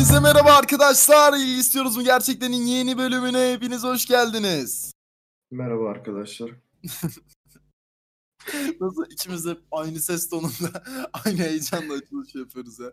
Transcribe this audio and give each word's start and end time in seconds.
Hepinize 0.00 0.20
merhaba 0.20 0.52
arkadaşlar. 0.52 1.32
İstiyoruz 1.58 1.96
mu 1.96 2.02
gerçekten 2.02 2.52
yeni 2.52 2.98
bölümüne 2.98 3.52
hepiniz 3.52 3.84
hoş 3.84 4.06
geldiniz. 4.06 4.92
Merhaba 5.50 5.88
arkadaşlar. 5.88 6.50
Nasıl 8.80 9.04
ikimiz 9.10 9.44
de 9.44 9.56
aynı 9.70 10.00
ses 10.00 10.28
tonunda 10.28 10.82
aynı 11.24 11.38
heyecanla 11.38 11.94
açılış 11.94 12.34
yapıyoruz 12.34 12.78
ya. 12.78 12.92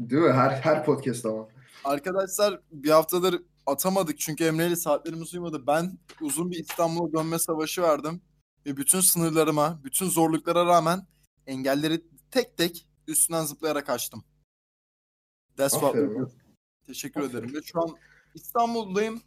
Değil 0.00 0.22
mi? 0.22 0.32
Her 0.32 0.50
her 0.50 0.84
podcast 0.84 1.26
ama. 1.26 1.48
Arkadaşlar 1.84 2.60
bir 2.72 2.90
haftadır 2.90 3.42
atamadık 3.66 4.18
çünkü 4.18 4.44
Emre 4.44 4.66
ile 4.66 4.76
saatlerimiz 4.76 5.34
uymadı. 5.34 5.66
Ben 5.66 5.98
uzun 6.20 6.50
bir 6.50 6.58
İstanbul'a 6.58 7.12
dönme 7.12 7.38
savaşı 7.38 7.82
verdim. 7.82 8.20
Ve 8.66 8.76
bütün 8.76 9.00
sınırlarıma, 9.00 9.80
bütün 9.84 10.08
zorluklara 10.08 10.66
rağmen 10.66 11.06
engelleri 11.46 12.04
tek 12.30 12.56
tek 12.56 12.88
üstünden 13.06 13.44
zıplayarak 13.44 13.88
aştım. 13.88 14.24
That's 15.56 15.72
what 15.74 15.92
we 15.94 16.14
do. 16.14 16.30
Teşekkür 16.86 17.20
Aferin. 17.20 17.38
ederim. 17.38 17.54
Ve 17.54 17.62
şu 17.62 17.82
an 17.82 17.96
İstanbul'dayım. 18.34 19.22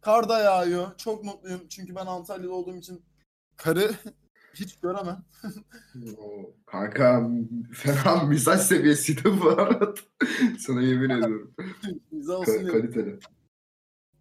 Kar 0.00 0.28
da 0.28 0.38
yağıyor. 0.38 0.96
Çok 0.98 1.24
mutluyum. 1.24 1.68
Çünkü 1.68 1.94
ben 1.94 2.06
Antalya'da 2.06 2.52
olduğum 2.52 2.76
için 2.76 3.02
karı 3.56 3.90
hiç 4.54 4.76
göremem. 4.80 5.24
Oo, 6.18 6.54
Kanka 6.66 7.28
fena 7.74 8.22
mizaj 8.28 8.60
seviyesiydi 8.60 9.40
bu 9.42 9.48
arada. 9.50 9.94
Sana 10.58 10.82
yemin 10.82 11.10
ediyorum. 11.10 11.54
Güzel 12.12 12.34
olsun 12.36 12.52
Ka- 12.52 12.72
kaliteli. 12.72 13.18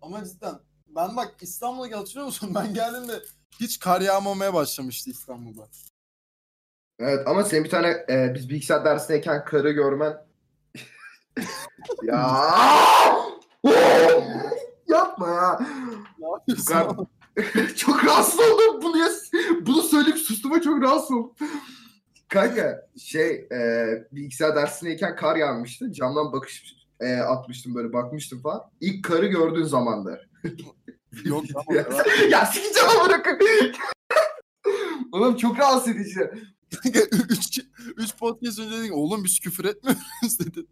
Ama 0.02 0.25
cidden 0.25 0.55
ben 0.88 1.16
bak 1.16 1.36
İstanbul'a 1.42 1.98
hatırlıyor 2.00 2.25
musun? 2.25 2.52
Ben 2.55 2.73
geldiğimde 2.73 3.22
hiç 3.59 3.80
kar 3.80 4.02
yağmamaya 4.02 4.53
başlamıştı 4.53 5.09
İstanbul'da. 5.09 5.67
Evet 7.00 7.27
ama 7.27 7.44
senin 7.44 7.64
bir 7.64 7.70
tane 7.70 8.05
e, 8.09 8.31
biz 8.36 8.50
bilgisayar 8.50 8.86
dersindeyken 8.86 9.45
karı 9.45 9.72
görmen 9.72 10.17
ya 12.03 12.39
yapma 14.88 15.30
ya. 15.30 15.59
Ne 16.20 16.28
yapıyorsun? 16.31 17.08
Çok 17.76 18.06
rahatsız 18.06 18.39
oldum 18.39 18.81
bunu 18.84 18.98
ya- 18.98 19.09
bunu 19.66 19.81
söyleyip 19.81 20.17
sustuğuma 20.17 20.61
çok 20.61 20.81
rahatsız 20.81 21.11
oldum. 21.11 21.34
Kanka 22.30 22.88
şey 22.98 23.48
e, 23.52 23.88
bilgisayar 24.11 24.56
dersindeyken 24.56 25.16
kar 25.16 25.36
yağmıştı. 25.36 25.92
Camdan 25.92 26.34
bakış 26.34 26.76
e, 27.00 27.16
atmıştım 27.16 27.76
böyle 27.76 27.94
bakmıştım 27.94 28.42
falan. 28.42 28.61
İlk 28.81 29.06
karı 29.06 29.28
gördüğün 29.28 29.64
zamanlar. 29.64 30.30
Yok 31.26 31.44
ya, 31.76 31.86
ya 32.30 32.45
sikeceğim 32.45 32.89
ama 32.89 33.09
bırakın. 33.09 33.39
Oğlum 35.11 35.38
çok 35.38 35.59
rahatsız 35.59 35.95
edici. 35.95 36.20
Üç, 37.30 37.60
üç 37.98 38.16
podcast 38.18 38.60
önce 38.60 38.78
dedik 38.78 38.94
oğlum 38.94 39.24
biz 39.24 39.40
küfür 39.40 39.66
etmiyoruz 39.66 40.40
dedi. 40.40 40.66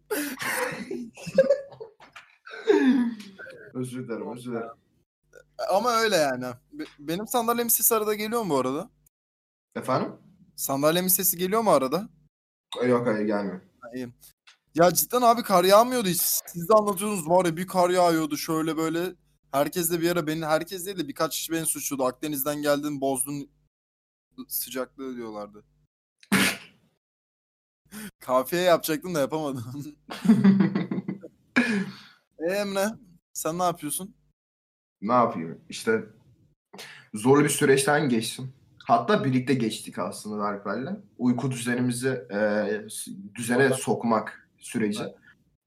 özür 3.74 4.04
dilerim 4.08 4.32
özür 4.36 4.50
dilerim. 4.52 4.68
Ama 5.70 5.90
öyle 5.92 6.16
yani. 6.16 6.44
Be- 6.72 6.84
Benim 6.98 7.26
sandalyemin 7.26 7.68
sesi 7.68 7.94
arada 7.94 8.14
geliyor 8.14 8.42
mu 8.42 8.50
bu 8.50 8.58
arada? 8.58 8.90
Efendim? 9.74 10.12
Sandalyemin 10.56 11.08
sesi 11.08 11.36
geliyor 11.38 11.62
mu 11.62 11.70
arada? 11.70 12.08
Yok 12.86 13.06
hayır 13.06 13.26
gelmiyor. 13.26 13.60
Ya 14.74 14.94
cidden 14.94 15.22
abi 15.22 15.42
kar 15.42 15.64
yağmıyordu 15.64 16.08
hiç. 16.08 16.20
Siz 16.46 16.68
de 16.68 16.74
anlatıyorsunuz 16.74 17.28
var 17.28 17.44
ya 17.44 17.56
bir 17.56 17.66
kar 17.66 17.90
yağıyordu 17.90 18.36
şöyle 18.36 18.76
böyle. 18.76 19.14
Herkes 19.52 19.90
de 19.90 20.00
bir 20.00 20.10
ara 20.10 20.26
beni 20.26 20.46
herkes 20.46 20.86
değil 20.86 20.98
de 20.98 21.08
birkaç 21.08 21.32
kişi 21.36 21.52
beni 21.52 21.66
suçluyordu. 21.66 22.04
Akdeniz'den 22.04 22.62
geldin 22.62 23.00
bozdun 23.00 23.50
sıcaklığı 24.48 25.16
diyorlardı. 25.16 25.64
Kafiye 28.20 28.62
yapacaktım 28.62 29.14
da 29.14 29.20
yapamadım. 29.20 29.64
e 32.38 32.52
Emre 32.52 32.86
sen 33.32 33.58
ne 33.58 33.62
yapıyorsun? 33.62 34.14
ne 35.02 35.12
yapayım? 35.12 35.60
İşte 35.68 36.04
zorlu 37.14 37.44
bir 37.44 37.48
süreçten 37.48 38.08
geçtim. 38.08 38.52
Hatta 38.84 39.24
birlikte 39.24 39.54
geçtik 39.54 39.98
aslında 39.98 40.44
Alper'le. 40.44 40.96
Uyku 41.18 41.50
düzenimizi 41.50 42.08
e, 42.08 42.66
düzene 43.34 43.70
sokmak 43.74 44.48
süreci. 44.58 45.02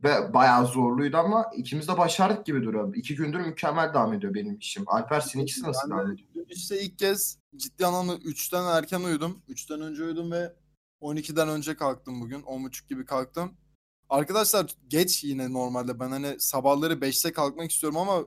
Ve 0.03 0.33
bayağı 0.33 0.67
zorluydu 0.67 1.17
ama 1.17 1.45
ikimiz 1.57 1.87
de 1.87 1.97
başardık 1.97 2.45
gibi 2.45 2.63
duruyor. 2.63 2.95
İki 2.95 3.15
gündür 3.15 3.39
mükemmel 3.39 3.93
devam 3.93 4.13
ediyor 4.13 4.33
benim 4.33 4.57
işim. 4.57 4.83
Alper 4.87 5.19
seninkisi 5.19 5.63
nasıl 5.63 5.87
de 5.87 5.91
devam 5.93 6.11
ediyor? 6.11 6.45
işte 6.49 6.81
ilk 6.81 6.99
kez 6.99 7.39
ciddi 7.55 7.85
anlamda 7.85 8.15
3'ten 8.15 8.77
erken 8.77 9.01
uyudum. 9.01 9.41
3'ten 9.49 9.81
önce 9.81 10.03
uyudum 10.03 10.31
ve 10.31 10.53
12'den 11.05 11.49
önce 11.49 11.75
kalktım 11.75 12.21
bugün. 12.21 12.41
10.30 12.41 12.87
gibi 12.89 13.05
kalktım. 13.05 13.57
Arkadaşlar 14.09 14.75
geç 14.87 15.23
yine 15.23 15.53
normalde. 15.53 15.99
Ben 15.99 16.11
hani 16.11 16.39
sabahları 16.39 16.93
5'te 16.93 17.33
kalkmak 17.33 17.71
istiyorum 17.71 17.97
ama 17.97 18.25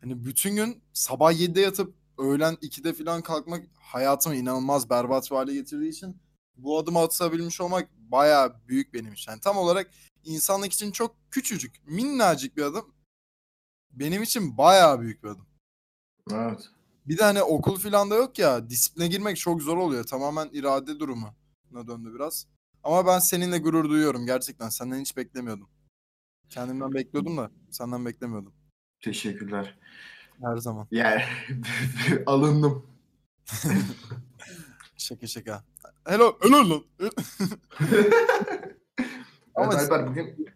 hani 0.00 0.24
bütün 0.24 0.56
gün 0.56 0.82
sabah 0.92 1.32
7'de 1.32 1.60
yatıp 1.60 1.94
öğlen 2.18 2.54
2'de 2.54 2.92
falan 2.92 3.22
kalkmak 3.22 3.66
hayatımı 3.78 4.36
inanılmaz 4.36 4.90
berbat 4.90 5.30
bir 5.30 5.36
hale 5.36 5.54
getirdiği 5.54 5.88
için 5.88 6.16
bu 6.56 6.78
adımı 6.78 6.98
atabilmiş 6.98 7.60
olmak 7.60 7.88
bayağı 7.96 8.68
büyük 8.68 8.94
benim 8.94 9.12
için. 9.12 9.32
Yani 9.32 9.40
tam 9.40 9.56
olarak 9.56 9.90
insanlık 10.24 10.72
için 10.72 10.92
çok 10.92 11.16
küçücük, 11.30 11.86
minnacık 11.86 12.56
bir 12.56 12.62
adım. 12.62 12.94
Benim 13.90 14.22
için 14.22 14.58
bayağı 14.58 15.00
büyük 15.00 15.24
bir 15.24 15.28
adım. 15.28 15.46
Evet. 16.30 16.68
Bir 17.06 17.18
de 17.18 17.24
hani 17.24 17.42
okul 17.42 17.78
falan 17.78 18.10
da 18.10 18.14
yok 18.14 18.38
ya. 18.38 18.70
Disipline 18.70 19.08
girmek 19.08 19.36
çok 19.36 19.62
zor 19.62 19.76
oluyor. 19.76 20.04
Tamamen 20.04 20.48
irade 20.52 21.00
durumuna 21.74 21.88
döndü 21.88 22.14
biraz. 22.14 22.46
Ama 22.82 23.06
ben 23.06 23.18
seninle 23.18 23.58
gurur 23.58 23.88
duyuyorum 23.90 24.26
gerçekten. 24.26 24.68
Senden 24.68 25.00
hiç 25.00 25.16
beklemiyordum. 25.16 25.68
Kendimden 26.48 26.92
bekliyordum 26.94 27.36
da 27.36 27.50
senden 27.70 28.06
beklemiyordum. 28.06 28.54
Teşekkürler. 29.00 29.78
Her 30.42 30.56
zaman. 30.56 30.86
Yani 30.90 31.22
alındım. 32.26 32.86
Şaka 34.96 35.26
şaka. 35.26 35.64
Hello, 36.06 36.38
hello 36.42 36.70
lan. 36.70 36.84
Evet 39.56 39.72
Ama- 39.72 39.80
Alper 39.80 40.06
bugün... 40.08 40.46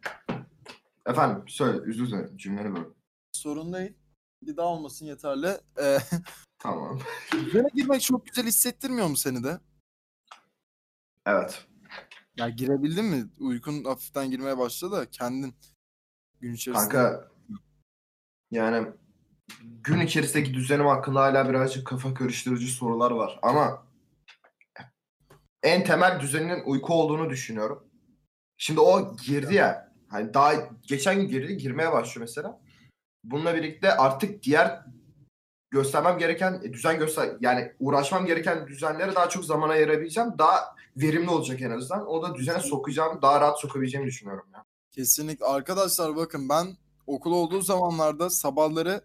Efendim 1.07 1.45
söyle 1.49 1.79
özür 1.87 2.07
dilerim 2.07 2.37
cümleni 2.37 2.75
böyle. 2.75 2.87
Sorun 3.33 3.73
değil. 3.73 3.93
Bir 4.43 4.57
daha 4.57 4.67
olmasın 4.67 5.07
yeterli. 5.07 5.59
Ee, 5.83 5.99
Tamam. 6.59 6.99
düzene 7.33 7.69
girmek 7.75 8.03
çok 8.03 8.27
güzel 8.27 8.47
hissettirmiyor 8.47 9.07
mu 9.09 9.17
seni 9.17 9.45
de? 9.45 9.61
Evet. 11.29 11.65
Ya 12.37 12.49
girebildin 12.49 13.05
mi? 13.05 13.25
Uykun 13.39 13.85
hafiften 13.85 14.31
girmeye 14.31 14.59
başladı 14.59 14.97
da 14.97 15.11
kendin 15.11 15.55
gün 16.41 16.53
içerisinde. 16.53 16.89
Kanka 16.89 17.29
yani 18.51 18.89
gün 19.85 20.01
içerisindeki 20.01 20.55
düzenim 20.55 20.87
hakkında 20.87 21.21
hala 21.21 21.49
birazcık 21.49 21.87
kafa 21.87 22.15
karıştırıcı 22.15 22.67
sorular 22.67 23.11
var 23.11 23.39
ama 23.43 23.87
en 25.63 25.85
temel 25.85 26.21
düzeninin 26.21 26.63
uyku 26.67 26.95
olduğunu 26.95 27.31
düşünüyorum. 27.31 27.85
Şimdi 28.57 28.81
o 28.81 29.17
girdi 29.17 29.55
ya 29.55 29.93
hani 30.09 30.35
daha 30.35 30.53
geçen 30.83 31.17
gün 31.21 31.29
girdi 31.29 31.57
girmeye 31.57 31.93
başlıyor 31.93 32.27
mesela. 32.29 32.61
Bununla 33.25 33.55
birlikte 33.55 33.97
artık 33.97 34.43
diğer 34.43 34.83
göstermem 35.71 36.19
gereken 36.19 36.61
e, 36.65 36.73
düzen 36.73 36.99
göster 36.99 37.37
yani 37.41 37.73
uğraşmam 37.79 38.27
gereken 38.27 38.67
düzenlere 38.67 39.15
daha 39.15 39.29
çok 39.29 39.45
zaman 39.45 39.69
ayırabileceğim. 39.69 40.39
Daha 40.39 40.78
verimli 41.03 41.31
olacak 41.31 41.63
en 41.63 41.71
azından. 41.71 42.07
O 42.07 42.23
da 42.23 42.35
düzene 42.35 42.61
sokacağım, 42.61 43.23
daha 43.23 43.41
rahat 43.41 43.61
sokabileceğimi 43.61 44.09
düşünüyorum 44.09 44.47
ya. 44.53 44.65
Kesinlikle. 44.91 45.47
Arkadaşlar 45.47 46.17
bakın 46.17 46.49
ben 46.49 46.77
okul 47.07 47.33
olduğu 47.33 47.61
zamanlarda 47.61 48.31
sabahları 48.31 49.05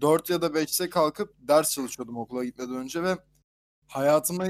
4 0.00 0.30
ya 0.30 0.42
da 0.42 0.46
5'te 0.46 0.90
kalkıp 0.90 1.34
ders 1.38 1.70
çalışıyordum 1.70 2.16
okula 2.16 2.44
gitmeden 2.44 2.74
önce 2.74 3.02
ve 3.02 3.18
hayatımda 3.86 4.48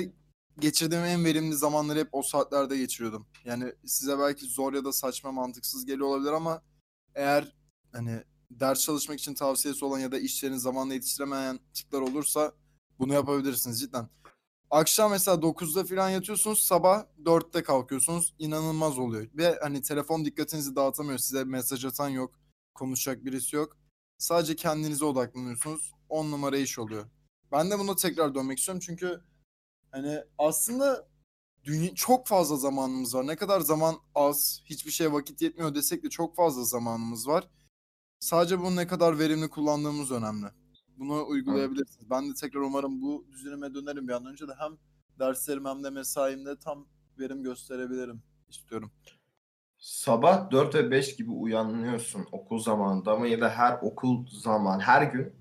geçirdiğim 0.58 1.04
en 1.04 1.24
verimli 1.24 1.54
zamanları 1.54 1.98
hep 1.98 2.08
o 2.12 2.22
saatlerde 2.22 2.76
geçiriyordum. 2.76 3.26
Yani 3.44 3.72
size 3.84 4.18
belki 4.18 4.46
zor 4.46 4.72
ya 4.72 4.84
da 4.84 4.92
saçma 4.92 5.32
mantıksız 5.32 5.86
geliyor 5.86 6.08
olabilir 6.08 6.32
ama 6.32 6.62
eğer 7.14 7.52
hani 7.92 8.22
ders 8.50 8.80
çalışmak 8.80 9.18
için 9.18 9.34
tavsiyesi 9.34 9.84
olan 9.84 9.98
ya 9.98 10.12
da 10.12 10.18
işlerini 10.18 10.60
zamanla 10.60 10.94
yetiştiremeyen 10.94 11.60
tipler 11.74 12.00
olursa 12.00 12.52
bunu 12.98 13.14
yapabilirsiniz 13.14 13.80
cidden. 13.80 14.08
Akşam 14.74 15.10
mesela 15.10 15.42
9'da 15.42 15.84
falan 15.84 16.10
yatıyorsunuz, 16.10 16.62
sabah 16.62 17.04
4'te 17.24 17.62
kalkıyorsunuz. 17.62 18.34
İnanılmaz 18.38 18.98
oluyor. 18.98 19.28
Ve 19.34 19.58
hani 19.62 19.82
telefon 19.82 20.24
dikkatinizi 20.24 20.76
dağıtamıyor. 20.76 21.18
Size 21.18 21.44
mesaj 21.44 21.84
atan 21.84 22.08
yok. 22.08 22.40
Konuşacak 22.74 23.24
birisi 23.24 23.56
yok. 23.56 23.76
Sadece 24.18 24.56
kendinize 24.56 25.04
odaklanıyorsunuz. 25.04 25.92
10 26.08 26.30
numara 26.30 26.56
iş 26.56 26.78
oluyor. 26.78 27.06
Ben 27.52 27.70
de 27.70 27.78
buna 27.78 27.96
tekrar 27.96 28.34
dönmek 28.34 28.58
istiyorum 28.58 28.82
çünkü 28.86 29.20
hani 29.90 30.20
aslında 30.38 31.08
dünya 31.64 31.94
çok 31.94 32.26
fazla 32.26 32.56
zamanımız 32.56 33.14
var. 33.14 33.26
Ne 33.26 33.36
kadar 33.36 33.60
zaman 33.60 33.96
az, 34.14 34.62
hiçbir 34.64 34.90
şeye 34.90 35.12
vakit 35.12 35.42
yetmiyor 35.42 35.74
desek 35.74 36.02
de 36.02 36.10
çok 36.10 36.36
fazla 36.36 36.64
zamanımız 36.64 37.28
var. 37.28 37.48
Sadece 38.20 38.58
bunu 38.60 38.76
ne 38.76 38.86
kadar 38.86 39.18
verimli 39.18 39.50
kullandığımız 39.50 40.10
önemli. 40.10 40.46
Bunu 40.98 41.26
uygulayabilirsiniz. 41.26 42.10
Ben 42.10 42.30
de 42.30 42.34
tekrar 42.34 42.60
umarım 42.60 43.02
bu 43.02 43.26
düzenime 43.32 43.74
dönerim 43.74 44.08
bir 44.08 44.12
an 44.12 44.26
önce 44.26 44.48
de 44.48 44.52
hem 44.58 44.72
derslerim 45.18 45.64
hem 45.64 45.84
de 45.84 45.90
mesaimde 45.90 46.58
tam 46.58 46.86
verim 47.18 47.42
gösterebilirim 47.42 48.22
istiyorum. 48.48 48.90
Sabah 49.78 50.50
4 50.50 50.74
ve 50.74 50.90
5 50.90 51.16
gibi 51.16 51.30
uyanıyorsun 51.30 52.26
okul 52.32 52.58
zamanında 52.58 53.12
ama 53.12 53.26
ya 53.26 53.40
da 53.40 53.50
her 53.50 53.78
okul 53.82 54.26
zaman 54.26 54.80
her 54.80 55.02
gün 55.02 55.32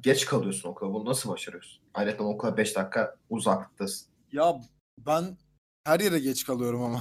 geç 0.00 0.26
kalıyorsun 0.26 0.68
okula. 0.68 0.94
Bunu 0.94 1.04
nasıl 1.04 1.30
başarıyorsun? 1.30 1.82
Ayrıca 1.94 2.24
okula 2.24 2.56
5 2.56 2.76
dakika 2.76 3.16
uzaklıktasın. 3.30 4.08
Ya 4.32 4.60
ben 4.98 5.36
her 5.84 6.00
yere 6.00 6.18
geç 6.18 6.46
kalıyorum 6.46 6.82
ama. 6.82 7.00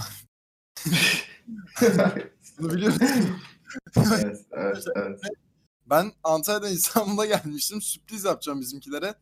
Bunu 2.60 2.74
biliyorsun. 2.74 3.08
evet, 3.98 4.46
evet, 4.52 4.84
evet. 4.96 5.22
Ben 5.86 6.12
Antalya'dan 6.24 6.72
İstanbul'a 6.74 7.26
gelmiştim. 7.26 7.82
Sürpriz 7.82 8.24
yapacağım 8.24 8.62
bizimkilere. 8.62 9.16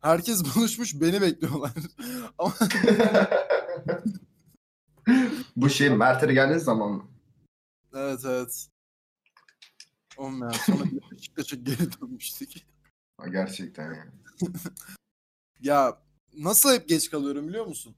Herkes 0.00 0.56
buluşmuş 0.56 1.00
beni 1.00 1.20
bekliyorlar. 1.20 1.72
Ama 2.38 2.54
Bu 5.56 5.70
şey 5.70 5.90
Mert'e 5.90 6.32
geldiğiniz 6.34 6.64
zaman 6.64 6.90
mı? 6.92 7.04
evet 7.94 8.20
evet. 8.24 8.68
Oğlum 10.16 10.42
ya 10.42 10.50
sonra 10.52 10.84
Beşiktaş'a 11.12 11.56
geri 11.56 12.00
dönmüştük. 12.00 12.54
Ha, 13.20 13.28
Gerçekten 13.28 13.94
yani. 13.94 14.10
Ya 15.60 16.02
nasıl 16.36 16.72
hep 16.72 16.88
geç 16.88 17.10
kalıyorum 17.10 17.48
biliyor 17.48 17.66
musun? 17.66 17.96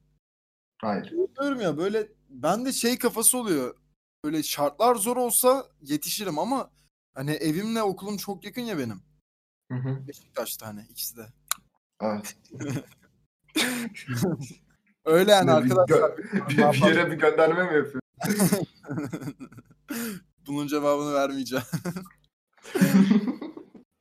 Hayır. 0.82 1.10
Diyorum 1.40 1.60
ya 1.60 1.76
böyle 1.78 2.08
bende 2.28 2.72
şey 2.72 2.98
kafası 2.98 3.38
oluyor. 3.38 3.76
Böyle 4.24 4.42
şartlar 4.42 4.94
zor 4.94 5.16
olsa 5.16 5.66
yetişirim 5.82 6.38
ama 6.38 6.70
hani 7.16 7.30
evimle 7.30 7.82
okulum 7.82 8.16
çok 8.16 8.44
yakın 8.44 8.62
ya 8.62 8.78
benim. 8.78 9.02
Hı 9.72 9.78
hı. 9.78 10.08
Beşiktaş'ta 10.08 10.66
hani 10.66 10.82
ikisi 10.90 11.16
de. 11.16 11.26
Evet. 12.00 12.36
Öyle 15.04 15.30
yani 15.30 15.50
arkadaşlar. 15.50 16.16
bir, 16.48 16.58
bir 16.58 16.86
yere 16.86 17.10
bir 17.10 17.16
gönderme 17.16 17.70
mi 17.70 17.76
yapıyor? 17.76 18.02
Bunun 20.46 20.66
cevabını 20.66 21.14
vermeyeceğim. 21.14 21.64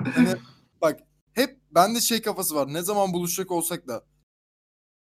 Hani 0.03 0.35
bak 0.81 0.99
hep 1.33 1.59
bende 1.71 2.01
şey 2.01 2.21
kafası 2.21 2.55
var. 2.55 2.73
Ne 2.73 2.81
zaman 2.81 3.13
buluşacak 3.13 3.51
olsak 3.51 3.87
da 3.87 4.05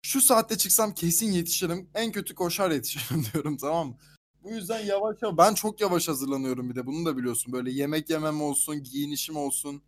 şu 0.02 0.20
saatte 0.20 0.58
çıksam 0.58 0.94
kesin 0.94 1.32
yetişirim. 1.32 1.90
En 1.94 2.12
kötü 2.12 2.34
koşar 2.34 2.70
yetişirim 2.70 3.24
diyorum 3.32 3.56
tamam 3.56 3.88
mı? 3.88 3.96
Bu 4.44 4.50
yüzden 4.50 4.80
yavaş 4.80 5.16
yavaş 5.22 5.38
ben 5.38 5.54
çok 5.54 5.80
yavaş 5.80 6.08
hazırlanıyorum 6.08 6.70
bir 6.70 6.74
de 6.74 6.86
bunu 6.86 7.06
da 7.06 7.16
biliyorsun. 7.16 7.52
Böyle 7.52 7.70
yemek 7.70 8.10
yemem 8.10 8.42
olsun, 8.42 8.82
giyinişim 8.82 9.36
olsun. 9.36 9.82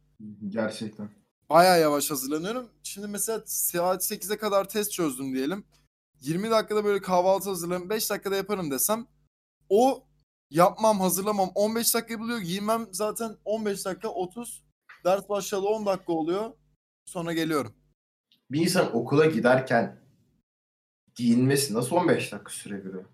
Gerçekten. 0.48 1.10
Bayağı 1.50 1.80
yavaş 1.80 2.10
hazırlanıyorum. 2.10 2.70
Şimdi 2.82 3.06
mesela 3.06 3.42
saat 3.46 4.10
8'e 4.10 4.36
kadar 4.36 4.68
test 4.68 4.92
çözdüm 4.92 5.34
diyelim. 5.34 5.64
20 6.20 6.50
dakikada 6.50 6.84
böyle 6.84 7.02
kahvaltı 7.02 7.48
hazırlarım. 7.48 7.90
5 7.90 8.10
dakikada 8.10 8.36
yaparım 8.36 8.70
desem 8.70 9.06
o 9.68 10.06
yapmam, 10.50 11.00
hazırlamam 11.00 11.50
15 11.54 11.94
dakika 11.94 12.20
buluyor. 12.20 12.38
Giyinmem 12.38 12.88
zaten 12.92 13.36
15 13.44 13.84
dakika 13.84 14.08
30. 14.08 14.64
Ders 15.04 15.28
başladı 15.28 15.66
10 15.66 15.86
dakika 15.86 16.12
oluyor. 16.12 16.50
Sonra 17.04 17.32
geliyorum. 17.32 17.74
Bir 18.50 18.60
insan 18.60 18.96
okula 18.96 19.26
giderken 19.26 20.00
giyinmesi 21.14 21.74
nasıl 21.74 21.96
15 21.96 22.32
dakika 22.32 22.50
sürebiliyor? 22.50 23.04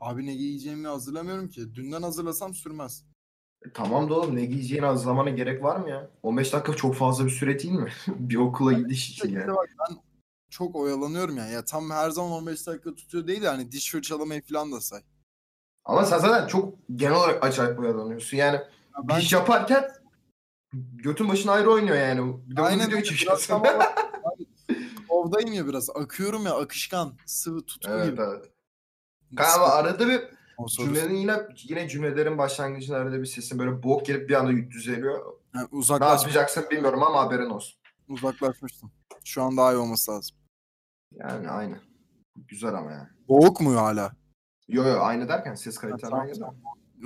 Abi 0.00 0.26
ne 0.26 0.34
giyeceğimi 0.34 0.88
hazırlamıyorum 0.88 1.48
ki. 1.48 1.74
Dünden 1.74 2.02
hazırlasam 2.02 2.54
sürmez. 2.54 3.04
E, 3.66 3.72
tamam 3.72 4.10
da 4.10 4.14
oğlum 4.14 4.36
ne 4.36 4.44
giyeceğini 4.44 4.86
hazırlamana 4.86 5.30
gerek 5.30 5.62
var 5.62 5.76
mı 5.76 5.90
ya? 5.90 6.10
15 6.22 6.52
dakika 6.52 6.76
çok 6.76 6.94
fazla 6.94 7.24
bir 7.24 7.30
süre 7.30 7.58
değil 7.58 7.74
mi? 7.74 7.92
bir 8.08 8.36
okula 8.36 8.72
gidiş 8.72 9.10
için 9.10 9.30
yani. 9.32 9.48
bak 9.54 9.68
ben 9.80 9.96
çok 10.50 10.76
oyalanıyorum 10.76 11.36
yani. 11.36 11.52
Ya 11.52 11.64
tam 11.64 11.90
her 11.90 12.10
zaman 12.10 12.32
15 12.32 12.66
dakika 12.66 12.94
tutuyor 12.94 13.26
değil 13.26 13.42
de 13.42 13.48
hani 13.48 13.72
diş 13.72 13.90
fırçalamayı 13.92 14.42
falan 14.42 14.72
da 14.72 14.80
say. 14.80 15.02
Ama 15.84 16.04
sen 16.04 16.18
zaten 16.18 16.46
çok 16.46 16.74
genel 16.94 17.16
olarak 17.16 17.44
acayip 17.44 17.78
oyalanıyorsun. 17.78 18.36
Yani 18.36 18.54
Ya 18.56 19.08
bir 19.08 19.22
iş 19.22 19.32
yaparken 19.32 19.90
götün 20.74 21.28
başın 21.28 21.48
ayrı 21.48 21.70
oynuyor 21.70 21.96
yani. 21.96 22.34
Bir 22.46 22.56
de 22.56 22.62
Aynen 22.62 22.86
video 22.86 22.96
öyle. 22.96 23.04
çekiyorsun. 23.04 23.62
Ovdayım 25.08 25.52
ya 25.52 25.66
biraz. 25.66 25.90
Akıyorum 25.90 26.46
ya 26.46 26.54
akışkan. 26.54 27.14
Sıvı 27.26 27.66
tutku 27.66 27.90
evet 27.92 28.10
gibi. 28.10 28.22
evet. 28.22 28.50
Ama 29.36 29.66
arada 29.66 30.08
bir 30.08 30.20
cümlenin 30.68 31.14
yine 31.14 31.38
yine 31.62 31.88
cümlelerin 31.88 32.38
başlangıcında 32.38 32.96
arada 32.98 33.20
bir 33.20 33.26
sesin 33.26 33.58
böyle 33.58 33.82
boğuk 33.82 34.06
gelip 34.06 34.28
bir 34.28 34.34
anda 34.34 34.70
düzeliyor. 34.70 35.24
Yani 35.54 35.68
Ne 35.72 35.78
uzaklaş, 35.78 36.22
yapacaksın 36.22 36.64
bilmiyorum 36.70 37.02
ama 37.02 37.20
haberin 37.20 37.50
olsun. 37.50 37.78
uzaklaşmıştım. 38.08 38.92
Şu 39.24 39.42
an 39.42 39.56
daha 39.56 39.72
iyi 39.72 39.76
olması 39.76 40.10
lazım. 40.12 40.36
Yani 41.12 41.48
aynı. 41.50 41.80
Güzel 42.36 42.74
ama 42.74 42.92
yani. 42.92 43.08
Boğuk 43.28 43.60
mu 43.60 43.76
hala? 43.76 44.12
Yo 44.68 44.84
yo 44.84 45.00
aynı 45.00 45.28
derken 45.28 45.54
ses 45.54 45.78
kaliten 45.78 45.98
tamam, 46.10 46.20
aynı 46.20 46.40
da. 46.40 46.54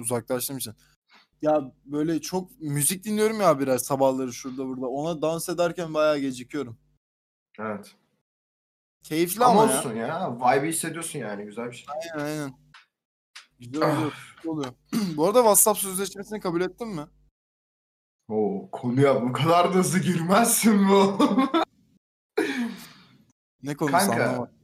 Uzaklaştığım 0.01 0.59
için. 0.59 0.75
Ya 1.43 1.73
böyle 1.85 2.21
çok 2.21 2.61
müzik 2.61 3.05
dinliyorum 3.05 3.41
ya 3.41 3.59
biraz 3.61 3.83
sabahları 3.83 4.33
şurada 4.33 4.67
burada. 4.67 4.87
Ona 4.87 5.23
dans 5.23 5.49
ederken 5.49 5.95
bayağı 5.95 6.19
gecikiyorum. 6.19 6.79
Evet. 7.59 7.97
Keyifli 9.03 9.45
Ama, 9.45 9.63
ama, 9.63 9.73
ya. 9.73 9.79
olsun 9.79 9.95
ya. 9.95 10.37
Vibe'ı 10.37 10.71
hissediyorsun 10.71 11.19
yani 11.19 11.45
güzel 11.45 11.71
bir 11.71 11.77
şey. 11.77 11.87
Aynen 12.15 12.25
aynen. 12.25 12.55
Güzel 13.59 13.83
oluyor. 13.97 14.35
güzel 14.37 14.53
oluyor. 14.53 14.73
Bu 15.17 15.27
arada 15.27 15.39
WhatsApp 15.39 15.79
sözleşmesini 15.79 16.41
kabul 16.41 16.61
ettin 16.61 16.89
mi? 16.89 17.07
Oo, 18.29 18.71
konuya 18.73 19.23
bu 19.23 19.33
kadar 19.33 19.75
da 19.75 19.79
hızlı 19.79 19.99
girmezsin 19.99 20.85
oğlum? 20.89 21.51
Ne 23.63 23.77
konusu 23.77 23.97
Kanka. 23.97 24.25
anlamadım. 24.25 24.55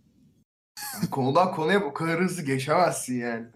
Konudan 1.11 1.55
konuya 1.55 1.83
bu 1.83 1.95
kadar 1.95 2.21
hızlı 2.21 2.43
geçemezsin 2.43 3.19
yani. 3.19 3.47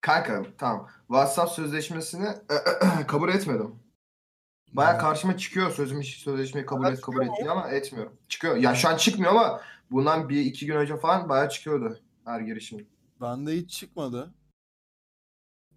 Kanka 0.00 0.42
tamam. 0.58 0.88
WhatsApp 1.06 1.52
sözleşmesini 1.52 2.28
kabul 3.06 3.28
etmedim. 3.28 3.74
Baya 4.72 4.98
karşıma 4.98 5.36
çıkıyor 5.36 5.70
sözleşme, 5.70 6.02
sözleşmeyi 6.02 6.66
kabul 6.66 6.86
et 6.86 7.00
kabul 7.00 7.22
et 7.22 7.30
diye 7.40 7.50
ama 7.50 7.68
etmiyorum. 7.68 8.16
Çıkıyor. 8.28 8.56
Ya 8.56 8.74
şu 8.74 8.88
an 8.88 8.96
çıkmıyor 8.96 9.30
ama 9.32 9.60
bundan 9.90 10.28
bir 10.28 10.40
iki 10.40 10.66
gün 10.66 10.76
önce 10.76 10.96
falan 10.96 11.28
baya 11.28 11.48
çıkıyordu 11.48 11.98
her 12.24 12.40
girişim. 12.40 12.86
Bende 13.20 13.52
hiç 13.56 13.70
çıkmadı. 13.70 14.34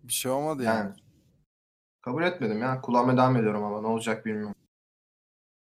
Bir 0.03 0.13
şey 0.13 0.31
olmadı 0.31 0.63
yani. 0.63 0.77
Yani. 0.77 0.95
Kabul 2.01 2.23
etmedim 2.23 2.61
ya. 2.61 2.81
Kullanmaya 2.81 3.17
devam 3.17 3.37
ediyorum 3.37 3.63
ama 3.63 3.81
ne 3.81 3.87
olacak 3.87 4.25
bilmiyorum. 4.25 4.55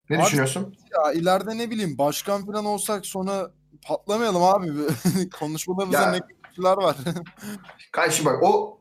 Ne 0.10 0.18
Abi- 0.18 0.26
düşünüyorsun? 0.26 0.76
Ya 0.92 1.12
ileride 1.14 1.58
ne 1.58 1.70
bileyim 1.72 1.98
başkan 1.98 2.46
falan 2.46 2.66
olsak 2.66 3.06
sonra 3.06 3.52
patlamayalım 3.88 4.44
abi. 4.44 4.70
Konuşmalarımızda 5.40 6.02
Ya. 6.02 6.12
ne 6.12 6.20
kötüler 6.44 6.78
var. 6.78 6.98
Kanka 7.92 8.12
şimdi 8.12 8.30
bak 8.30 8.44
o 8.44 8.80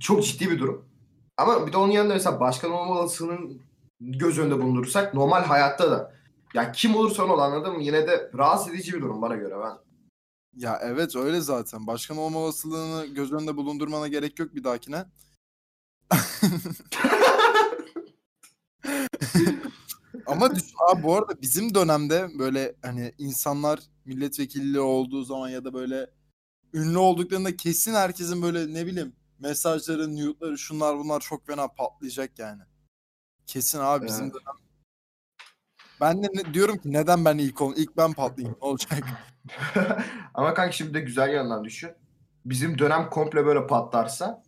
çok 0.00 0.24
ciddi 0.24 0.50
bir 0.50 0.58
durum. 0.58 0.88
Ama 1.36 1.66
bir 1.66 1.72
de 1.72 1.76
onun 1.76 1.92
yanında 1.92 2.14
mesela 2.14 2.40
başkan 2.40 2.70
olma 2.70 2.92
olasılığının 3.00 3.62
göz 4.00 4.38
önünde 4.38 4.58
bulundurursak 4.58 5.14
normal 5.14 5.42
hayatta 5.44 5.90
da 5.90 6.13
ya 6.54 6.72
kim 6.72 6.96
olursa 6.96 7.24
ol 7.24 7.38
anladın 7.38 7.72
mı? 7.76 7.82
Yine 7.82 8.06
de 8.06 8.30
rahatsız 8.38 8.74
edici 8.74 8.92
bir 8.92 9.00
durum 9.02 9.22
bana 9.22 9.36
göre 9.36 9.54
ben. 9.64 9.78
ya 10.56 10.78
evet 10.82 11.16
öyle 11.16 11.40
zaten. 11.40 11.86
Başkan 11.86 12.16
olma 12.16 12.38
olasılığını 12.38 13.06
göz 13.06 13.32
önünde 13.32 13.56
bulundurmana 13.56 14.08
gerek 14.08 14.38
yok 14.38 14.54
bir 14.54 14.64
dahakine. 14.64 15.04
Ama 20.26 20.54
düş- 20.54 20.74
abi 20.90 21.02
bu 21.02 21.16
arada 21.16 21.42
bizim 21.42 21.74
dönemde 21.74 22.28
böyle 22.38 22.74
hani 22.82 23.14
insanlar 23.18 23.80
milletvekilliği 24.04 24.80
olduğu 24.80 25.24
zaman 25.24 25.48
ya 25.48 25.64
da 25.64 25.74
böyle 25.74 26.10
ünlü 26.74 26.98
olduklarında 26.98 27.56
kesin 27.56 27.94
herkesin 27.94 28.42
böyle 28.42 28.74
ne 28.74 28.86
bileyim 28.86 29.16
mesajları, 29.38 30.16
nude'ları 30.16 30.58
şunlar 30.58 30.98
bunlar 30.98 31.20
çok 31.20 31.46
fena 31.46 31.68
patlayacak 31.68 32.38
yani. 32.38 32.62
Kesin 33.46 33.78
abi 33.78 34.06
bizim 34.06 34.24
Evet. 34.24 34.34
dönem. 34.34 34.63
Ben 36.00 36.22
de 36.22 36.28
ne- 36.34 36.54
diyorum 36.54 36.78
ki 36.78 36.92
neden 36.92 37.24
ben 37.24 37.38
ilk 37.38 37.60
ol 37.62 37.72
ilk 37.76 37.96
ben 37.96 38.12
patlayayım 38.12 38.58
ne 38.62 38.66
olacak? 38.68 39.04
Ama 40.34 40.54
kanka 40.54 40.72
şimdi 40.72 40.94
de 40.94 41.00
güzel 41.00 41.32
yandan 41.32 41.64
düşün. 41.64 41.90
Bizim 42.44 42.78
dönem 42.78 43.10
komple 43.10 43.46
böyle 43.46 43.66
patlarsa 43.66 44.42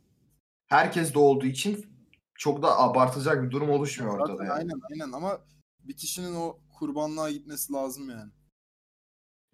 herkes 0.67 1.15
de 1.15 1.19
olduğu 1.19 1.47
için 1.47 1.87
çok 2.35 2.63
da 2.63 2.79
abartacak 2.79 3.43
bir 3.43 3.51
durum 3.51 3.71
oluşmuyor 3.71 4.15
ortada 4.15 4.33
Zaten 4.37 4.45
yani. 4.45 4.53
aynen 4.59 4.81
aynen 4.93 5.13
ama 5.13 5.39
bir 5.81 5.97
kişinin 5.97 6.35
o 6.35 6.59
kurbanlığa 6.79 7.31
gitmesi 7.31 7.73
lazım 7.73 8.11
yani. 8.11 8.31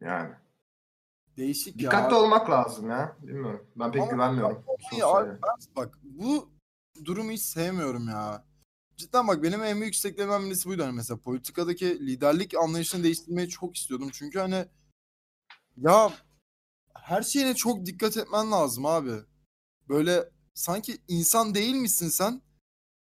Yani. 0.00 0.30
Değişik 1.37 1.75
ya. 1.76 1.78
Dikkatli 1.90 2.06
abi. 2.16 2.25
olmak 2.25 2.50
lazım 2.50 2.90
ya. 2.90 3.16
Bilmiyorum. 3.22 3.66
Ben 3.76 3.92
pek 3.92 4.02
Ama- 4.02 4.11
güvenmiyorum. 4.12 4.64
Ya 4.99 5.06
abi 5.06 5.28
ben- 5.30 5.38
bak 5.76 5.99
bu 6.02 6.50
durumu 7.04 7.30
hiç 7.30 7.42
sevmiyorum 7.42 8.08
ya. 8.08 8.44
Cidden 9.02 9.28
bak 9.28 9.42
benim 9.42 9.62
en 9.62 9.80
büyük 9.80 9.94
isteklerimden 9.94 10.47
birisi 10.47 10.68
buydu. 10.68 10.82
Hani 10.82 10.92
mesela 10.92 11.21
politikadaki 11.21 12.06
liderlik 12.06 12.54
anlayışını 12.54 13.04
değiştirmeyi 13.04 13.49
çok 13.49 13.76
istiyordum. 13.76 14.11
Çünkü 14.12 14.38
hani 14.38 14.66
ya 15.76 16.12
her 16.94 17.23
şeyine 17.23 17.54
çok 17.54 17.87
dikkat 17.87 18.16
etmen 18.16 18.52
lazım 18.52 18.87
abi. 18.87 19.12
Böyle 19.88 20.30
sanki 20.54 20.99
insan 21.09 21.54
değil 21.54 21.75
misin 21.75 22.09
sen? 22.09 22.42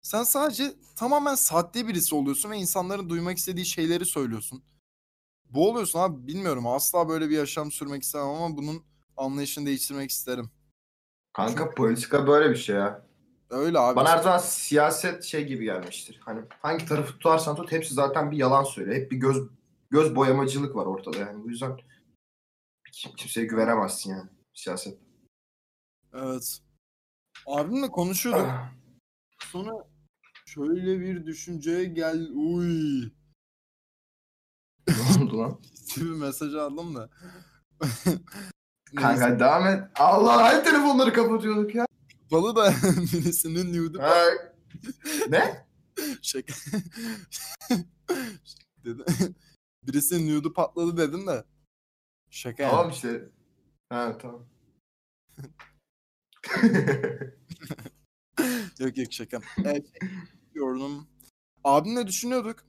Sen 0.03 0.23
sadece 0.23 0.75
tamamen 0.97 1.35
sahte 1.35 1.89
birisi 1.89 2.15
oluyorsun 2.15 2.51
ve 2.51 2.57
insanların 2.57 3.09
duymak 3.09 3.39
istediği 3.39 3.67
şeyleri 3.67 4.07
söylüyorsun. 4.07 4.65
Bu 5.45 5.71
oluyorsun 5.71 5.99
abi 5.99 6.27
bilmiyorum. 6.27 6.67
Asla 6.67 7.09
böyle 7.09 7.31
bir 7.31 7.37
yaşam 7.37 7.73
sürmek 7.73 8.03
istemem 8.03 8.29
ama 8.29 8.57
bunun 8.57 8.85
anlayışını 9.17 9.67
değiştirmek 9.67 10.11
isterim. 10.11 10.51
Kanka 11.33 11.71
politika 11.71 12.27
böyle 12.27 12.51
bir 12.51 12.57
şey 12.57 12.77
ya. 12.77 13.08
Öyle 13.51 13.79
abi. 13.79 13.97
Bana 13.97 14.11
her 14.11 14.19
zaman 14.19 14.39
siyaset 14.39 15.25
şey 15.25 15.47
gibi 15.47 15.65
gelmiştir. 15.65 16.21
Hani 16.25 16.41
hangi 16.63 16.87
tarafı 16.87 17.13
tutarsan 17.13 17.57
tut 17.57 17.73
hepsi 17.73 17.95
zaten 17.95 18.31
bir 18.31 18.37
yalan 18.37 18.65
söylüyor. 18.65 18.97
Hep 18.97 19.11
bir 19.11 19.17
göz 19.17 19.37
göz 19.91 20.17
boyamacılık 20.17 20.77
var 20.77 20.87
ortada 20.87 21.19
yani. 21.19 21.45
Bu 21.45 21.51
yüzden 21.51 21.77
kim, 22.93 23.13
kimseye 23.13 23.47
güvenemezsin 23.47 24.11
yani 24.11 24.31
siyaset. 24.55 24.99
Evet. 26.13 26.59
Abimle 27.47 27.89
konuşuyorduk. 27.89 28.51
Sonra 29.43 29.73
şöyle 30.47 31.01
bir 31.01 31.27
düşünceye 31.27 31.85
gel. 31.85 32.29
Uy. 32.35 33.11
ne 34.89 35.25
oldu 35.25 35.39
lan? 35.39 35.61
bir 35.97 36.03
mesaj 36.03 36.55
aldım 36.55 36.95
da. 36.95 37.09
Kanka 38.97 39.41
devam 39.41 39.67
et. 39.67 39.85
Allah 39.95 40.43
her 40.45 40.65
telefonları 40.65 41.13
kapatıyorduk 41.13 41.75
ya. 41.75 41.88
Balı 42.31 42.57
da 42.57 42.73
birisinin 43.13 43.73
nude'u 43.75 44.03
Ha. 44.03 44.25
ne? 45.29 45.67
Şaka. 46.23 46.55
dedi. 48.85 49.05
Birisinin 49.83 50.37
nude'u 50.37 50.53
patladı 50.53 50.97
dedim 50.97 51.27
de. 51.27 51.45
Şaka 52.31 52.63
yani. 52.63 52.71
Tamam 52.71 52.91
işte. 52.91 53.29
Ha 53.89 54.19
tamam. 54.19 54.47
Yok 58.79 58.99
yok 58.99 59.13
şaka. 59.13 59.41
Evet, 59.65 59.87
diyordum. 60.55 61.09
Abimle 61.65 62.07
düşünüyorduk. 62.07 62.65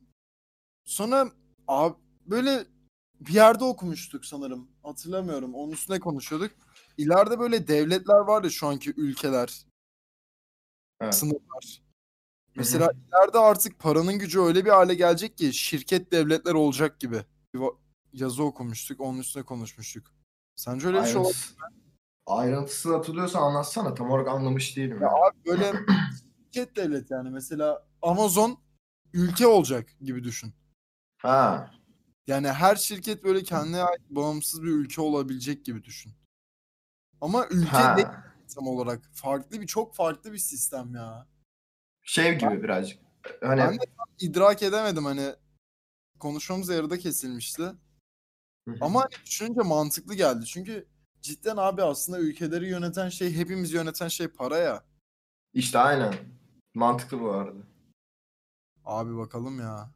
Sonra 0.86 1.32
abi 1.68 1.96
böyle 2.25 2.66
bir 3.20 3.34
yerde 3.34 3.63
okumuştuk 3.63 4.25
sanırım. 4.25 4.72
Hatırlamıyorum. 4.84 5.54
Onun 5.56 5.72
üstüne 5.72 6.00
konuşuyorduk. 6.00 6.51
İleride 7.00 7.39
böyle 7.39 7.68
devletler 7.68 8.20
var 8.20 8.44
ya 8.44 8.50
şu 8.50 8.68
anki 8.68 8.94
ülkeler, 8.98 9.65
Evet. 11.01 11.15
sınırlar. 11.15 11.82
Mesela 12.56 12.91
ileride 12.91 13.38
artık 13.39 13.79
paranın 13.79 14.20
gücü 14.20 14.39
öyle 14.39 14.65
bir 14.65 14.70
hale 14.70 14.96
gelecek 14.96 15.38
ki 15.38 15.53
şirket 15.53 16.12
devletler 16.12 16.53
olacak 16.53 17.00
gibi. 17.00 17.25
Bir 17.56 17.62
yazı 18.13 18.44
okumuştuk. 18.44 19.01
Onun 19.01 19.20
üstüne 19.20 19.44
konuşmuştuk. 19.44 20.08
Sence 20.56 20.88
öyle 20.88 21.01
bir 21.01 21.06
şey 21.08 21.15
olabilir? 21.18 21.36
Ayrıntısı- 21.36 21.56
Ayrıntısını 22.25 22.94
hatırlıyorsan 22.96 23.41
anlatsana. 23.41 23.94
Tam 23.94 24.10
olarak 24.12 24.27
anlamış 24.27 24.77
değilim. 24.77 24.98
Ya 25.01 25.08
Ya. 25.08 25.13
abi 25.13 25.38
böyle 25.46 25.74
şirket 26.53 26.75
devlet 26.75 27.12
yani. 27.12 27.29
Mesela 27.29 27.88
Amazon 28.01 28.60
ülke 29.13 29.48
olacak 29.48 29.89
gibi 30.01 30.24
düşün. 30.24 30.53
Ha. 31.18 31.72
Yani 32.27 32.48
her 32.48 32.75
şirket 32.75 33.24
böyle 33.24 33.44
kendine 33.44 33.82
ait 33.84 34.01
bağımsız 34.10 34.63
bir 34.63 34.68
ülke 34.70 35.01
olabilecek 35.01 35.65
gibi 35.65 35.84
düşün. 35.84 36.13
Ama 37.21 37.47
ülke 37.51 37.69
Ha. 37.69 37.97
değil 37.97 38.07
tam 38.55 38.67
olarak. 38.67 39.09
Farklı 39.13 39.61
bir 39.61 39.67
çok 39.67 39.95
farklı 39.95 40.33
bir 40.33 40.38
sistem 40.38 40.95
ya. 40.95 41.27
Şey 42.01 42.38
gibi 42.38 42.63
birazcık. 42.63 42.99
Hani 43.41 43.59
Ben 43.61 43.73
de 43.73 43.83
idrak 44.19 44.63
edemedim 44.63 45.05
hani 45.05 45.35
konuşmamız 46.19 46.69
yarıda 46.69 46.97
kesilmişti. 46.99 47.71
Ama 48.81 49.01
hani 49.01 49.25
düşününce 49.25 49.61
mantıklı 49.61 50.13
geldi. 50.15 50.45
Çünkü 50.45 50.88
cidden 51.21 51.57
abi 51.57 51.83
aslında 51.83 52.19
ülkeleri 52.19 52.67
yöneten 52.69 53.09
şey 53.09 53.35
hepimiz 53.35 53.73
yöneten 53.73 54.07
şey 54.07 54.27
para 54.27 54.57
ya. 54.57 54.83
işte 55.53 55.79
aynen. 55.79 56.13
Mantıklı 56.73 57.19
bu 57.21 57.31
arada. 57.31 57.59
Abi 58.85 59.17
bakalım 59.17 59.59
ya. 59.59 59.91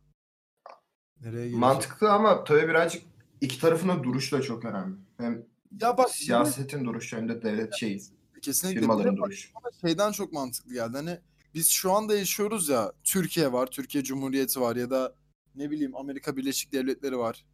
Nereye 1.21 1.37
gelecek? 1.41 1.59
Mantıklı 1.59 2.11
ama 2.11 2.43
tabii 2.43 2.67
birazcık 2.67 3.03
iki 3.41 3.59
tarafın 3.61 3.89
da 3.89 4.03
duruşu 4.03 4.37
da 4.37 4.41
çok 4.41 4.65
önemli. 4.65 4.97
Hem 5.17 5.45
Ya 5.81 5.97
bak 5.97 6.09
siyasetin 6.09 6.85
duruşu 6.85 7.17
hem 7.17 7.29
de 7.29 7.41
devlet 7.41 7.73
şey 7.73 8.01
kesinlikle 8.41 8.79
firmaların 8.79 9.17
duruşu. 9.17 9.49
şeyden 9.81 10.11
çok 10.11 10.33
mantıklı 10.33 10.73
geldi. 10.73 10.97
Hani 10.97 11.19
biz 11.53 11.69
şu 11.69 11.91
anda 11.91 12.17
yaşıyoruz 12.17 12.69
ya 12.69 12.93
Türkiye 13.03 13.51
var, 13.51 13.67
Türkiye 13.67 14.03
Cumhuriyeti 14.03 14.61
var 14.61 14.75
ya 14.75 14.89
da 14.89 15.15
ne 15.55 15.71
bileyim 15.71 15.95
Amerika 15.95 16.37
Birleşik 16.37 16.71
Devletleri 16.71 17.17
var. 17.17 17.45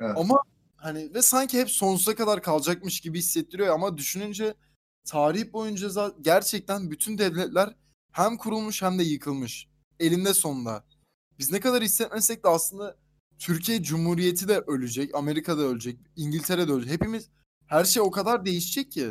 Evet. 0.00 0.14
Ama 0.16 0.42
hani 0.76 1.14
ve 1.14 1.22
sanki 1.22 1.58
hep 1.58 1.70
sonsuza 1.70 2.14
kadar 2.14 2.42
kalacakmış 2.42 3.00
gibi 3.00 3.18
hissettiriyor 3.18 3.74
ama 3.74 3.98
düşününce 3.98 4.54
tarih 5.04 5.52
boyunca 5.52 6.12
gerçekten 6.20 6.90
bütün 6.90 7.18
devletler 7.18 7.76
hem 8.12 8.36
kurulmuş 8.36 8.82
hem 8.82 8.98
de 8.98 9.02
yıkılmış. 9.02 9.68
Elinde 10.00 10.34
sonunda. 10.34 10.84
Biz 11.38 11.52
ne 11.52 11.60
kadar 11.60 11.82
hissetmesek 11.82 12.44
de 12.44 12.48
aslında 12.48 12.96
Türkiye 13.38 13.82
Cumhuriyeti 13.82 14.48
de 14.48 14.58
ölecek, 14.58 15.14
Amerika 15.14 15.58
da 15.58 15.62
ölecek, 15.62 15.98
İngiltere 16.16 16.68
de 16.68 16.72
ölecek. 16.72 16.92
Hepimiz 16.92 17.28
her 17.70 17.84
şey 17.84 18.02
o 18.02 18.10
kadar 18.10 18.44
değişecek 18.44 18.92
ki. 18.92 19.10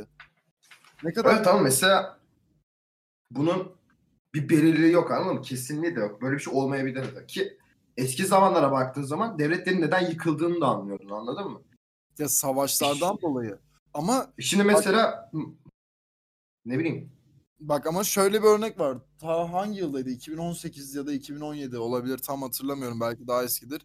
Ne 1.04 1.14
kadar 1.14 1.34
Evet 1.34 1.46
tamam 1.46 1.64
mesela 1.64 2.20
bunun 3.32 3.72
bir 4.34 4.50
belirliliği 4.50 4.92
yok 4.92 5.12
anladın 5.12 5.36
mı? 5.36 5.42
Kesinliği 5.42 5.96
de 5.96 6.00
yok. 6.00 6.22
Böyle 6.22 6.36
bir 6.36 6.42
şey 6.42 6.54
olmayabilir 6.54 7.16
de. 7.16 7.26
Ki 7.26 7.58
eski 7.98 8.26
zamanlara 8.26 8.72
baktığın 8.72 9.04
zaman 9.04 9.40
devletlerin 9.40 9.82
neden 9.82 10.10
yıkıldığını 10.10 10.62
da 10.62 10.68
anlıyordun 10.68 11.10
anladın 11.10 11.52
mı? 11.52 11.62
ya 12.20 12.30
savaşlardan 12.30 13.22
dolayı. 13.22 13.60
Ama 13.94 14.34
Şimdi 14.40 14.64
mesela 14.64 15.32
ne 16.66 16.80
bileyim 16.80 17.12
bak 17.60 17.88
ama 17.88 18.04
şöyle 18.04 18.44
bir 18.44 18.48
örnek 18.48 18.80
var. 18.80 18.98
Ta 19.20 19.54
hangi 19.54 19.80
yıldaydı? 19.80 20.10
2018 20.10 20.96
ya 20.96 21.08
da 21.08 21.14
2017 21.14 21.78
olabilir. 21.78 22.18
Tam 22.18 22.42
hatırlamıyorum. 22.42 23.00
Belki 23.00 23.28
daha 23.28 23.44
eskidir. 23.44 23.82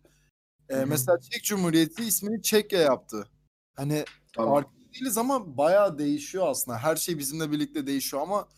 Ee, 0.68 0.84
mesela 0.84 1.20
Çek 1.20 1.44
Cumhuriyeti 1.44 2.04
ismini 2.04 2.42
Çekya 2.42 2.80
yaptı. 2.80 3.28
Hani 3.76 4.04
tamam. 4.34 4.64
değiliz 4.94 5.18
ama 5.18 5.56
bayağı 5.56 5.98
değişiyor 5.98 6.48
aslında. 6.48 6.78
Her 6.78 6.96
şey 6.96 7.18
bizimle 7.18 7.52
birlikte 7.52 7.86
değişiyor 7.86 8.22
ama 8.22 8.48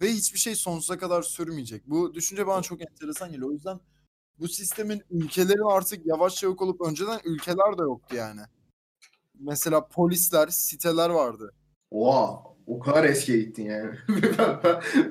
ve 0.00 0.12
hiçbir 0.12 0.38
şey 0.38 0.54
sonsuza 0.54 0.98
kadar 0.98 1.22
sürmeyecek. 1.22 1.90
Bu 1.90 2.14
düşünce 2.14 2.46
bana 2.46 2.62
çok 2.62 2.80
enteresan 2.80 3.32
geliyor. 3.32 3.48
O 3.48 3.52
yüzden 3.52 3.80
bu 4.38 4.48
sistemin 4.48 5.02
ülkelerin 5.10 5.76
artık 5.76 6.06
yavaşça 6.06 6.46
yok 6.46 6.62
olup 6.62 6.80
önceden 6.80 7.20
ülkeler 7.24 7.78
de 7.78 7.82
yoktu 7.82 8.16
yani. 8.16 8.40
Mesela 9.40 9.88
polisler, 9.88 10.48
siteler 10.48 11.10
vardı. 11.10 11.54
Oha 11.90 12.42
o 12.66 12.78
kadar 12.78 13.04
eskiye 13.04 13.38
gittin 13.38 13.64
yani. 13.64 13.98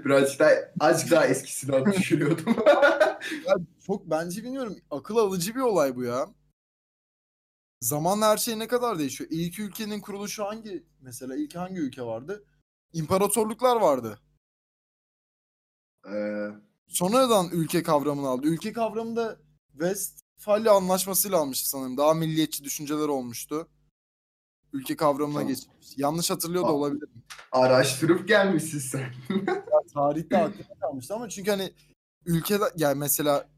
birazcık 0.05 0.39
daha 0.39 0.51
azıcık 0.79 1.11
daha 1.11 1.27
eskisinden 1.27 1.85
düşünüyordum. 1.85 2.55
Ya 3.47 3.55
çok 3.87 4.09
bence 4.09 4.43
bilmiyorum 4.43 4.75
akıl 4.91 5.17
alıcı 5.17 5.55
bir 5.55 5.59
olay 5.59 5.95
bu 5.95 6.03
ya. 6.03 6.27
Zamanla 7.85 8.27
her 8.29 8.37
şey 8.37 8.59
ne 8.59 8.67
kadar 8.67 8.99
değişiyor. 8.99 9.29
İlk 9.33 9.59
ülkenin 9.59 10.01
kuruluşu 10.01 10.43
hangi 10.43 10.83
mesela 11.01 11.35
ilk 11.35 11.55
hangi 11.55 11.79
ülke 11.79 12.03
vardı? 12.03 12.45
İmparatorluklar 12.93 13.81
vardı. 13.81 14.19
ee, 16.07 16.47
Sonradan 16.87 17.49
ülke 17.51 17.83
kavramını 17.83 18.27
aldı. 18.27 18.47
Ülke 18.47 18.73
kavramı 18.73 19.15
da 19.15 19.37
Westfalia 19.71 20.73
Anlaşması'yla 20.75 21.37
almıştı 21.37 21.69
sanırım. 21.69 21.97
Daha 21.97 22.13
milliyetçi 22.13 22.63
düşünceler 22.63 23.07
olmuştu. 23.07 23.67
Ülke 24.73 24.95
kavramına 24.95 25.33
Tamam. 25.33 25.47
geçmiş. 25.47 25.97
Yanlış 25.97 26.29
hatırlıyor 26.31 26.63
da 26.63 26.67
Aa. 26.67 26.71
olabilirim. 26.73 27.23
araştırıp 27.51 28.27
gelmişsin 28.27 28.79
sen. 28.79 29.13
Tarihte 29.93 30.37
aklımda 30.37 30.79
kalmıştı 30.81 31.15
ama 31.15 31.29
çünkü 31.29 31.51
hani 31.51 31.73
ülkeler 32.25 32.71
yani 32.77 32.99
mesela 32.99 33.49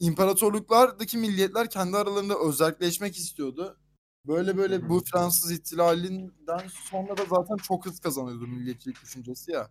imparatorluklardaki 0.00 1.18
milliyetler 1.18 1.70
kendi 1.70 1.96
aralarında 1.96 2.34
özelleşmek 2.38 3.16
istiyordu. 3.16 3.78
Böyle 4.26 4.56
böyle 4.56 4.88
bu 4.88 5.02
Fransız 5.12 5.52
ihtilalinden 5.52 6.68
sonra 6.90 7.16
da 7.16 7.22
zaten 7.30 7.56
çok 7.56 7.86
hız 7.86 8.00
kazanıyordu 8.00 8.46
milliyetçilik 8.46 9.02
düşüncesi 9.02 9.52
ya. 9.52 9.70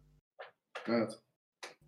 evet. 0.88 1.12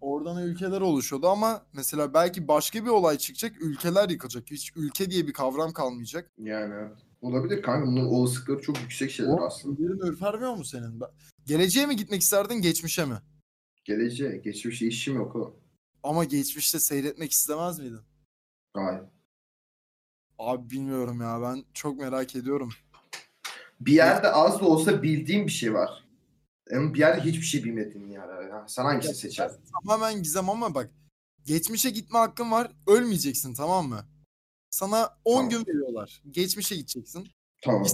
Oradan 0.01 0.43
ülkeler 0.43 0.81
oluşuyordu 0.81 1.27
ama 1.27 1.65
mesela 1.73 2.13
belki 2.13 2.47
başka 2.47 2.85
bir 2.85 2.89
olay 2.89 3.17
çıkacak, 3.17 3.61
ülkeler 3.61 4.09
yıkılacak. 4.09 4.51
Hiç 4.51 4.71
ülke 4.75 5.11
diye 5.11 5.27
bir 5.27 5.33
kavram 5.33 5.73
kalmayacak. 5.73 6.31
Yani. 6.37 6.89
Olabilir 7.21 7.61
kanka 7.61 7.87
bunun 7.87 8.05
olasılıkları 8.05 8.61
çok 8.61 8.81
yüksek 8.81 9.11
şeyler 9.11 9.31
O 9.31 9.45
aslında. 9.45 9.75
tüylerin 9.75 10.11
ürpermiyor 10.11 10.55
mu 10.55 10.65
senin? 10.65 11.01
Geleceğe 11.45 11.85
mi 11.85 11.95
gitmek 11.95 12.21
isterdin, 12.21 12.55
geçmişe 12.55 13.05
mi? 13.05 13.15
Geleceğe, 13.85 14.37
geçmişe 14.37 14.87
işim 14.87 15.15
yok 15.15 15.35
o. 15.35 15.59
Ama 16.03 16.23
geçmişte 16.23 16.79
seyretmek 16.79 17.31
istemez 17.31 17.79
miydin? 17.79 17.99
Hayır. 18.73 19.01
Abi 20.39 20.69
bilmiyorum 20.69 21.21
ya 21.21 21.41
ben 21.41 21.65
çok 21.73 21.99
merak 21.99 22.35
ediyorum. 22.35 22.69
Bir 23.81 23.93
yerde 23.93 24.31
az 24.31 24.59
da 24.59 24.65
olsa 24.65 25.03
bildiğim 25.03 25.45
bir 25.45 25.51
şey 25.51 25.73
var. 25.73 26.03
Ama 26.75 26.93
bir 26.93 26.99
yerde 26.99 27.21
hiçbir 27.21 27.45
şey 27.45 27.63
bilmediğin 27.63 28.07
yer. 28.09 28.27
var. 28.27 28.43
Ya, 28.49 28.65
sen 28.67 28.83
hangisini 28.83 29.15
seçerdin? 29.15 29.59
Tamamen 29.83 30.23
gizem 30.23 30.49
ama 30.49 30.75
bak 30.75 30.91
geçmişe 31.45 31.89
gitme 31.89 32.19
hakkın 32.19 32.51
var 32.51 32.71
ölmeyeceksin 32.87 33.53
tamam 33.53 33.87
mı? 33.89 34.05
Sana 34.69 35.17
10 35.25 35.35
Tamam. 35.35 35.49
gün 35.49 35.59
veriyorlar. 35.73 36.21
Geçmişe 36.31 36.75
gideceksin. 36.75 37.27
Tamam. 37.61 37.85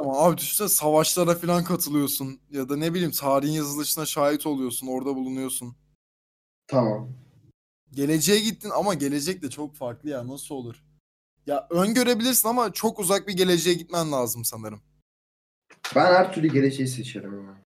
Ama 0.00 0.18
abi 0.18 0.36
düşünsene 0.36 0.68
savaşlara 0.68 1.34
falan 1.34 1.64
katılıyorsun. 1.64 2.40
Ya 2.50 2.68
da 2.68 2.76
ne 2.76 2.94
bileyim 2.94 3.10
tarihin 3.10 3.52
yazılışına 3.52 4.06
şahit 4.06 4.46
oluyorsun. 4.46 4.86
Orada 4.86 5.16
bulunuyorsun. 5.16 5.76
Tamam. 6.66 7.08
Geleceğe 7.92 8.40
gittin 8.40 8.70
ama 8.70 8.94
gelecek 8.94 9.42
de 9.42 9.50
çok 9.50 9.74
farklı 9.74 10.08
ya 10.08 10.28
nasıl 10.28 10.54
olur? 10.54 10.84
Ya 11.46 11.66
öngörebilirsin 11.70 12.48
ama 12.48 12.72
çok 12.72 12.98
uzak 12.98 13.28
bir 13.28 13.32
geleceğe 13.36 13.74
gitmen 13.74 14.12
lazım 14.12 14.44
sanırım. 14.44 14.82
Ben 15.96 16.06
her 16.06 16.32
türlü 16.32 16.48
geleceği 16.52 16.88
seçerim 16.88 17.44
ya. 17.46 17.62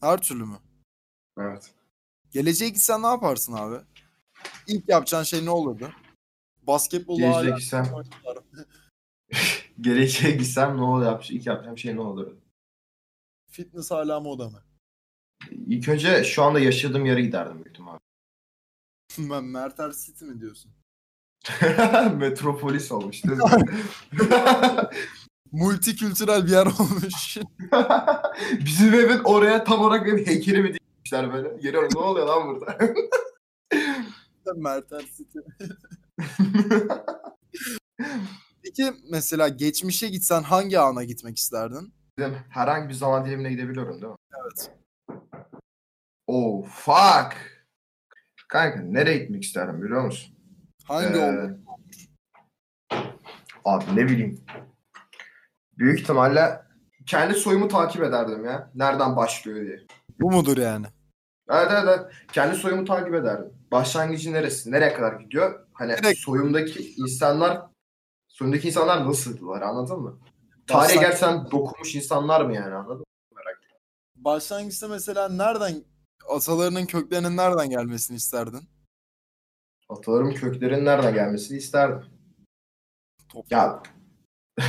Her 0.00 0.22
türlü 0.22 0.44
mü? 0.44 0.58
Evet. 1.38 1.74
Geleceğe 2.30 2.70
gitsen 2.70 3.02
ne 3.02 3.06
yaparsın 3.06 3.52
abi? 3.52 3.76
İlk 4.66 4.88
yapacağın 4.88 5.22
şey 5.22 5.44
ne 5.44 5.50
olurdu? 5.50 5.92
Basketbolu 6.62 7.18
Geleceğe 7.18 7.56
gitsem, 7.56 7.86
geleceğe 9.80 10.36
gitsem 10.36 10.76
ne 10.76 10.82
olur 10.82 11.04
yapacağım? 11.04 11.38
İlk 11.40 11.46
yapacağım 11.46 11.78
şey 11.78 11.96
ne 11.96 12.00
olur? 12.00 12.36
Fitness 13.50 13.90
hala 13.90 14.20
moda 14.20 14.50
mı? 14.50 14.62
İlk 15.50 15.88
önce 15.88 16.24
şu 16.24 16.42
anda 16.42 16.60
yaşadığım 16.60 17.06
yere 17.06 17.22
giderdim 17.22 17.54
büyük 17.54 17.68
ihtimalle. 17.68 17.98
Ben 19.18 19.44
Merter 19.44 19.92
City 19.92 20.24
mi 20.24 20.40
diyorsun? 20.40 20.72
Metropolis 22.16 22.92
olmuş 22.92 23.24
değil 23.24 23.36
mi? 23.36 23.44
Multikültürel 25.52 26.46
bir 26.46 26.50
yer 26.50 26.66
olmuş. 26.66 27.38
Bizim 28.64 28.94
evin 28.94 29.20
oraya 29.24 29.64
tam 29.64 29.80
olarak 29.80 30.06
benim 30.06 30.26
heykeli 30.26 30.62
mi 30.62 30.74
dikmişler 30.74 31.32
böyle. 31.32 31.48
Geliyorum 31.62 31.88
ne 31.94 32.00
oluyor 32.00 32.26
lan 32.26 32.46
burada? 32.48 32.78
Merter 34.56 35.04
City. 35.16 35.38
Peki 38.62 38.92
mesela 39.10 39.48
geçmişe 39.48 40.08
gitsen 40.08 40.42
hangi 40.42 40.78
ana 40.78 41.04
gitmek 41.04 41.36
isterdin? 41.38 41.92
Herhangi 42.48 42.88
bir 42.88 42.94
zaman 42.94 43.24
dilimine 43.24 43.50
gidebiliyorum 43.50 44.02
değil 44.02 44.12
mi? 44.12 44.18
Evet. 44.42 44.70
Oh 46.26 46.66
fuck. 46.66 47.55
Kanka 48.48 48.80
nereye 48.80 49.18
gitmek 49.18 49.42
isterdim 49.42 49.82
biliyor 49.82 50.04
musun? 50.04 50.34
Hangi 50.84 51.18
Ee? 51.18 51.50
Abi 53.64 53.84
ne 53.96 54.04
bileyim. 54.04 54.44
Büyük 55.78 56.00
ihtimalle 56.00 56.62
kendi 57.06 57.34
soyumu 57.34 57.68
takip 57.68 58.02
ederdim 58.02 58.44
ya. 58.44 58.70
Nereden 58.74 59.16
başlıyor 59.16 59.60
diye. 59.66 59.86
Bu 60.20 60.30
mudur 60.30 60.56
yani? 60.58 60.86
Evet 61.50 61.68
evet 61.72 61.84
evet. 61.86 62.12
Kendi 62.32 62.56
soyumu 62.56 62.84
takip 62.84 63.14
ederdim. 63.14 63.52
Başlangıcı 63.72 64.32
neresi? 64.32 64.72
Nereye 64.72 64.92
kadar 64.94 65.20
gidiyor? 65.20 65.66
Hani 65.72 65.92
Direkt- 65.92 66.18
soyumdaki 66.18 66.94
insanlar 66.96 67.62
soyumdaki 68.28 68.68
insanlar 68.68 69.06
nasıldılar 69.06 69.62
anladın 69.62 70.00
mı? 70.00 70.18
Tarihe 70.66 70.96
Başlang- 70.96 71.00
gerçekten 71.00 71.50
dokunmuş 71.50 71.94
insanlar 71.94 72.40
mı 72.40 72.54
yani 72.54 72.74
anladın 72.74 72.98
mı? 72.98 73.04
Merak. 73.36 73.60
Başlangıçta 74.16 74.88
mesela 74.88 75.28
nereden 75.28 75.74
atalarının 76.28 76.86
köklerinin 76.86 77.36
nereden 77.36 77.70
gelmesini 77.70 78.16
isterdin? 78.16 78.68
Atalarım 79.88 80.34
köklerin 80.34 80.84
nereden 80.84 81.14
gelmesini 81.14 81.58
isterdim. 81.58 82.06
Top. 83.28 83.50
Ya 83.50 83.82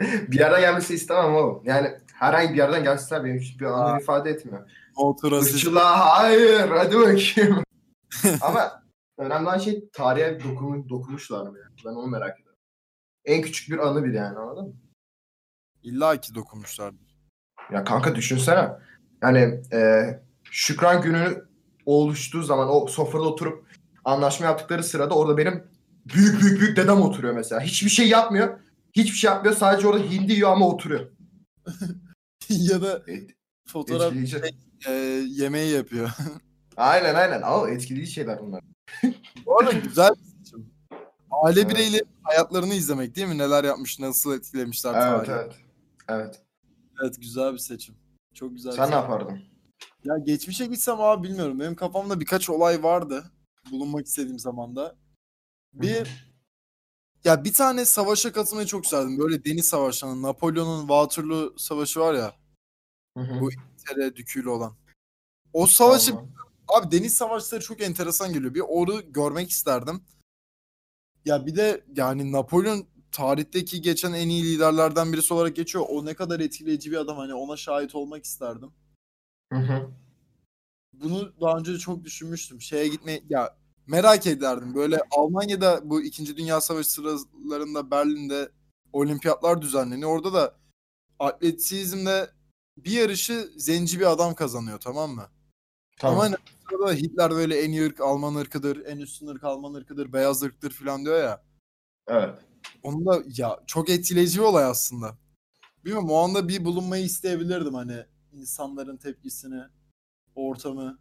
bir 0.00 0.38
yerden 0.38 0.60
gelmesini 0.60 0.96
istemem 0.96 1.34
oğlum. 1.34 1.62
Yani 1.64 1.98
herhangi 2.14 2.52
bir 2.52 2.58
yerden 2.58 2.82
gelsinler 2.82 3.24
benim 3.24 3.36
için 3.36 3.60
bir 3.60 3.64
anlam 3.64 3.98
ifade 3.98 4.30
etmiyor. 4.30 4.70
Irkçılığa 5.24 6.18
hayır 6.18 6.68
hadi 6.68 6.96
bakayım. 6.96 7.62
Ama 8.40 8.82
önemli 9.18 9.48
olan 9.48 9.58
şey 9.58 9.88
tarihe 9.92 10.40
dokun, 10.44 10.88
dokunmuşlar 10.88 11.46
mı 11.46 11.58
yani? 11.58 11.74
Ben 11.84 11.90
onu 11.90 12.06
merak 12.06 12.40
ediyorum. 12.40 12.58
En 13.24 13.42
küçük 13.42 13.70
bir 13.70 13.78
anı 13.78 14.04
bir 14.04 14.12
yani 14.12 14.38
anladın 14.38 14.64
mı? 14.64 14.74
İlla 15.82 16.20
ki 16.20 16.34
dokunmuşlardır. 16.34 17.18
Ya 17.72 17.84
kanka 17.84 18.14
düşünsene. 18.14 18.70
Yani 19.22 19.60
e, 19.72 20.02
Şükran 20.50 21.02
günü 21.02 21.44
oluştuğu 21.86 22.42
zaman 22.42 22.68
o 22.70 22.86
sofrada 22.86 23.22
oturup 23.24 23.66
anlaşma 24.04 24.46
yaptıkları 24.46 24.84
sırada 24.84 25.14
orada 25.14 25.36
benim 25.36 25.64
büyük 26.14 26.42
büyük 26.42 26.60
büyük 26.60 26.76
dedem 26.76 27.00
oturuyor 27.02 27.34
mesela. 27.34 27.60
Hiçbir 27.60 27.90
şey 27.90 28.08
yapmıyor. 28.08 28.58
Hiçbir 28.92 29.16
şey 29.16 29.30
yapmıyor. 29.30 29.56
Sadece 29.56 29.88
orada 29.88 30.04
hindi 30.04 30.32
yiyor 30.32 30.52
ama 30.52 30.68
oturuyor. 30.68 31.10
ya 32.48 32.82
da 32.82 33.02
Et- 33.06 33.30
fotoğraf 33.68 34.12
Etkileyici. 34.12 34.40
e, 34.86 34.92
yemeği 35.28 35.72
yapıyor. 35.76 36.10
Aynen 36.76 37.14
aynen. 37.14 37.42
Ama 37.42 37.70
etkileyici 37.70 38.12
şeyler 38.12 38.40
bunlar. 38.40 38.60
Bu 39.46 39.58
arada 39.60 39.72
güzel 39.72 40.10
bir 40.10 40.38
seçim. 40.44 40.70
Aile 41.30 41.60
Evet. 41.60 41.70
bireylerin 41.70 42.08
hayatlarını 42.22 42.74
izlemek 42.74 43.16
değil 43.16 43.26
mi? 43.28 43.38
Neler 43.38 43.64
yapmış, 43.64 43.98
nasıl 44.00 44.36
etkilemişler 44.36 44.90
Evet 44.94 45.26
tarihi. 45.26 45.32
evet. 45.32 45.54
Evet. 46.08 46.40
Evet, 47.02 47.14
güzel 47.20 47.52
bir 47.52 47.58
seçim. 47.58 47.94
Çok 48.34 48.50
güzel 48.54 48.72
Sen 48.72 48.90
ne 48.90 48.94
yapardın? 48.94 49.42
Ya 50.04 50.18
geçmişe 50.18 50.66
gitsem 50.66 51.00
abi 51.00 51.28
bilmiyorum. 51.28 51.60
Benim 51.60 51.74
kafamda 51.74 52.20
birkaç 52.20 52.50
olay 52.50 52.82
vardı. 52.82 53.32
Bulunmak 53.70 54.06
istediğim 54.06 54.38
zamanda. 54.38 54.96
Bir 55.72 56.28
ya 57.24 57.44
bir 57.44 57.52
tane 57.52 57.84
savaşa 57.84 58.32
katılmayı 58.32 58.66
çok 58.66 58.84
isterdim. 58.84 59.18
Böyle 59.18 59.44
deniz 59.44 59.68
savaşlarının, 59.68 60.22
Napolyon'un 60.22 60.80
Waterloo 60.80 61.54
Savaşı 61.58 62.00
var 62.00 62.14
ya. 62.14 62.36
Hı 63.16 63.20
hı. 63.24 63.40
Bu- 63.40 63.50
İngiltere 63.52 64.16
düküyle 64.16 64.48
olan. 64.50 64.76
O 65.52 65.66
savaşı 65.66 66.10
Tamam. 66.10 66.28
Abi 66.68 66.98
deniz 66.98 67.14
savaşları 67.14 67.60
çok 67.60 67.80
enteresan 67.80 68.32
geliyor. 68.32 68.54
Bir 68.54 68.60
onu 68.60 69.12
görmek 69.12 69.50
isterdim. 69.50 70.04
Ya 71.24 71.46
bir 71.46 71.56
de 71.56 71.84
yani 71.96 72.32
Napolyon 72.32 72.86
tarihteki 73.12 73.82
geçen 73.82 74.12
en 74.12 74.28
iyi 74.28 74.44
liderlerden 74.44 75.12
birisi 75.12 75.34
olarak 75.34 75.56
geçiyor. 75.56 75.84
O 75.88 76.04
ne 76.04 76.14
kadar 76.14 76.40
etkileyici 76.40 76.90
bir 76.90 76.96
adam 76.96 77.16
hani 77.16 77.34
ona 77.34 77.56
şahit 77.56 77.94
olmak 77.94 78.24
isterdim. 78.24 78.70
Hı 79.52 79.58
hı. 79.58 79.90
Bunu 80.92 81.32
daha 81.40 81.58
önce 81.58 81.72
de 81.72 81.78
çok 81.78 82.04
düşünmüştüm. 82.04 82.60
Şeye 82.60 82.88
gitme 82.88 83.20
ya 83.28 83.56
merak 83.86 84.26
ederdim. 84.26 84.74
Böyle 84.74 85.00
Almanya'da 85.10 85.90
bu 85.90 86.02
2. 86.02 86.36
Dünya 86.36 86.60
Savaşı 86.60 86.90
sıralarında 86.90 87.90
Berlin'de 87.90 88.48
olimpiyatlar 88.92 89.62
düzenleniyor. 89.62 90.10
Orada 90.10 90.32
da 90.32 90.56
atletizmde 91.18 92.30
bir 92.76 92.90
yarışı 92.90 93.52
zenci 93.56 94.00
bir 94.00 94.12
adam 94.12 94.34
kazanıyor 94.34 94.80
tamam 94.80 95.10
mı? 95.10 95.28
Tamam. 95.98 96.14
Ama 96.14 96.24
hani 96.24 96.36
sırada 96.70 96.92
Hitler 96.92 97.30
böyle 97.30 97.60
en 97.60 97.72
iyi 97.72 97.86
ırk 97.86 98.00
Alman 98.00 98.34
ırkıdır, 98.34 98.86
en 98.86 98.98
üstün 98.98 99.26
ırk 99.26 99.44
Alman 99.44 99.74
ırkıdır, 99.74 100.12
beyaz 100.12 100.42
ırktır 100.42 100.70
falan 100.70 101.04
diyor 101.04 101.22
ya. 101.22 101.44
Evet. 102.08 102.34
Onun 102.82 103.06
da 103.06 103.22
ya 103.36 103.60
çok 103.66 103.90
etkileyici 103.90 104.38
bir 104.38 104.44
olay 104.44 104.64
aslında. 104.64 105.18
Bilmiyorum 105.84 106.10
o 106.10 106.16
anda 106.16 106.48
bir 106.48 106.64
bulunmayı 106.64 107.04
isteyebilirdim 107.04 107.74
hani 107.74 108.04
insanların 108.38 108.96
tepkisini, 108.96 109.62
ortamı. 110.34 110.98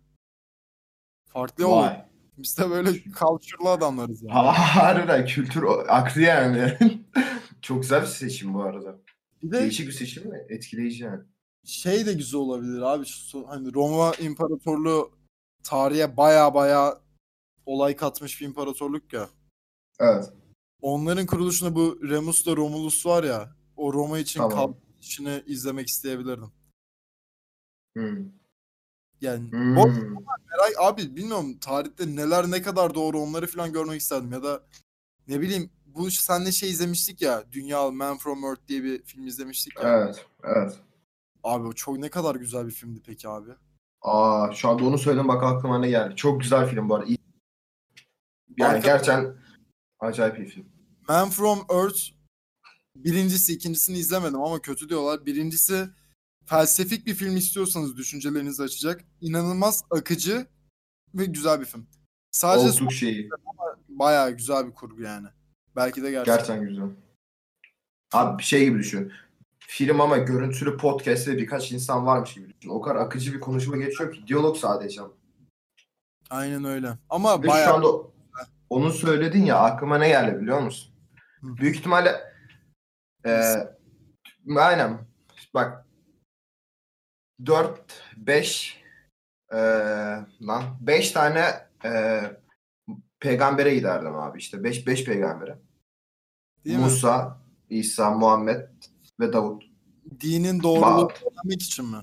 Farklı 1.26 1.68
olur. 1.68 1.92
Biz 2.38 2.58
de 2.58 2.70
böyle 2.70 2.94
culture'lı 3.04 3.70
adamlarız 3.70 4.24
yani. 4.24 4.34
Harbiden 4.50 5.26
kültür 5.26 5.64
aktı 5.88 6.22
yani. 6.22 6.78
Çok 7.62 7.82
güzel 7.82 8.02
bir 8.02 8.08
seçim 8.08 8.54
bu 8.54 8.64
arada. 8.64 9.00
Bir 9.44 9.52
de 9.52 9.62
Değişik 9.62 9.88
bir 9.88 9.94
seçim 9.94 10.30
mi? 10.30 10.46
Etkileyici 10.50 11.04
yani. 11.04 11.24
şey 11.64 12.06
de 12.06 12.14
güzel 12.14 12.40
olabilir 12.40 12.82
abi. 12.82 13.06
Şu, 13.06 13.48
hani 13.48 13.74
Roma 13.74 14.14
İmparatorluğu 14.20 15.12
tarihe 15.64 16.18
baya 16.18 16.54
baya 16.54 17.02
olay 17.66 17.96
katmış 17.96 18.42
bir 18.42 18.46
imparatorluk 18.46 19.14
ya. 19.14 19.30
Evet. 20.00 20.26
Onların 20.82 21.26
kuruluşunda 21.26 21.76
bu 21.76 22.00
Remus'la 22.10 22.56
Romulus 22.56 23.06
var 23.06 23.24
ya. 23.24 23.56
O 23.78 23.94
Roma 23.94 24.20
için 24.20 24.40
Tamam. 24.40 24.76
kalkışını 24.98 25.44
izlemek 25.48 25.88
isteyebilirdim. 25.88 26.52
Hmm. 27.98 28.26
Yani 29.22 29.52
Hmm. 29.52 29.76
bu 29.76 29.86
merak 29.88 30.74
abi 30.80 31.16
bilmiyorum 31.16 31.58
tarihte 31.60 32.16
neler 32.16 32.52
ne 32.52 32.62
kadar 32.62 32.96
doğru 32.96 33.20
onları 33.20 33.48
falan 33.48 33.74
görmek 33.74 34.02
isterdim 34.02 34.32
ya 34.32 34.44
da 34.44 34.64
ne 35.28 35.42
bileyim 35.42 35.70
bu 35.86 36.12
senle 36.12 36.52
şey 36.52 36.70
izlemiştik 36.70 37.22
ya 37.22 37.44
Dünya 37.52 37.92
Man 37.92 38.18
from 38.18 38.44
Earth 38.44 38.68
diye 38.68 38.84
bir 38.84 39.04
film 39.04 39.28
izlemiştik 39.28 39.76
ya. 39.84 39.98
Evet. 40.04 40.26
Evet. 40.44 40.80
Abi 41.44 41.68
o 41.68 41.74
çok 41.74 41.98
ne 41.98 42.10
kadar 42.10 42.36
güzel 42.36 42.66
bir 42.68 42.72
filmdi 42.72 43.02
peki 43.06 43.30
abi. 43.30 43.50
Aa 44.02 44.52
şu 44.54 44.70
anda 44.70 44.86
onu 44.86 44.98
söyledim 44.98 45.28
bak 45.28 45.44
aklıma 45.44 45.80
ne 45.80 45.90
geldi. 45.90 46.16
Çok 46.16 46.42
güzel 46.42 46.70
film 46.70 46.90
bu 46.90 46.96
arada. 46.96 47.06
İyi. 47.06 47.18
Yani 48.58 48.78
Arka- 48.78 48.86
gerçekten 48.86 49.36
acayip 50.00 50.38
bir 50.40 50.46
film. 50.50 50.66
Man 51.10 51.30
from 51.30 51.60
Earth 51.72 52.00
birincisi 52.96 53.54
ikincisini 53.54 53.98
izlemedim 53.98 54.42
ama 54.42 54.60
kötü 54.62 54.90
diyorlar. 54.90 55.26
Birincisi 55.26 55.90
felsefik 56.48 57.06
bir 57.08 57.14
film 57.16 57.38
istiyorsanız 57.38 57.98
düşüncelerinizi 57.98 58.64
açacak. 58.64 59.04
İnanılmaz 59.22 59.84
akıcı 59.92 60.48
ve 61.16 61.26
güzel 61.26 61.60
bir 61.60 61.66
film. 61.66 61.88
Sadece 62.32 62.84
Olduk 62.84 62.94
şeyi. 62.94 63.30
bayağı 63.90 64.32
güzel 64.32 64.68
bir 64.68 64.74
kurgu 64.74 65.02
yani. 65.02 65.28
Belki 65.76 66.04
de 66.04 66.12
gerçekten. 66.12 66.36
Gerçekten 66.38 66.70
güzel. 66.70 66.86
Abi 68.14 68.38
bir 68.38 68.44
şey 68.44 68.66
gibi 68.66 68.80
düşün. 68.80 69.12
Film 69.60 70.02
ama 70.02 70.18
görüntülü 70.18 70.78
podcast 70.78 71.28
ve 71.28 71.38
birkaç 71.38 71.72
insan 71.72 72.06
varmış 72.06 72.34
gibi 72.34 72.50
düşün. 72.50 72.70
O 72.70 72.82
kadar 72.82 72.96
akıcı 72.96 73.34
bir 73.34 73.40
konuşma 73.40 73.78
geçiyor 73.78 74.14
ki. 74.14 74.28
Diyalog 74.28 74.58
sadece. 74.58 75.02
Aynen 76.30 76.64
öyle. 76.64 76.98
Ama 77.10 77.44
Ve 77.44 77.48
bayağı 77.48 77.68
şu 77.68 77.74
anda 77.74 77.88
onu 78.70 78.92
söyledin 78.92 79.46
ya 79.46 79.58
aklıma 79.60 79.98
ne 79.98 80.08
geldi 80.08 80.42
biliyor 80.42 80.60
musun? 80.60 80.94
Hı. 81.42 81.58
Büyük 81.58 81.76
ihtimalle 81.76 82.34
eee 83.26 83.78
aynen 84.58 85.08
bak 85.54 85.87
4 87.46 88.04
5 88.18 88.84
eee 89.54 90.26
lan 90.42 90.64
5 90.82 91.12
tane 91.12 91.68
eee 91.84 92.42
peygambere 93.20 93.76
giderdim 93.76 94.16
abi 94.16 94.40
işte 94.40 94.64
5 94.64 94.88
5 94.88 95.06
peygambere. 95.06 95.60
değil 96.66 96.78
mi? 96.78 96.84
Musa, 96.84 97.42
İsa, 97.70 98.12
Muhammed 98.12 98.68
ve 99.20 99.34
Davut. 99.34 99.64
Dinin 100.22 100.64
doğruluğunu 100.64 101.10
Bak. 101.10 101.22
öğrenmek 101.24 101.62
için 101.62 101.86
mi? 101.86 101.98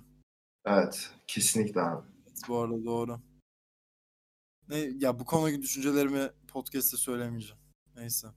Evet, 0.65 1.11
kesinlikle 1.27 1.81
abi. 1.81 2.07
bu 2.49 2.59
arada 2.59 2.85
doğru. 2.85 3.21
Ne, 4.69 4.77
ya 4.79 5.19
bu 5.21 5.25
konudaki 5.25 5.63
düşüncelerimi 5.63 6.31
podcast'te 6.49 6.97
söylemeyeceğim. 6.97 7.57
Neyse. 7.97 8.29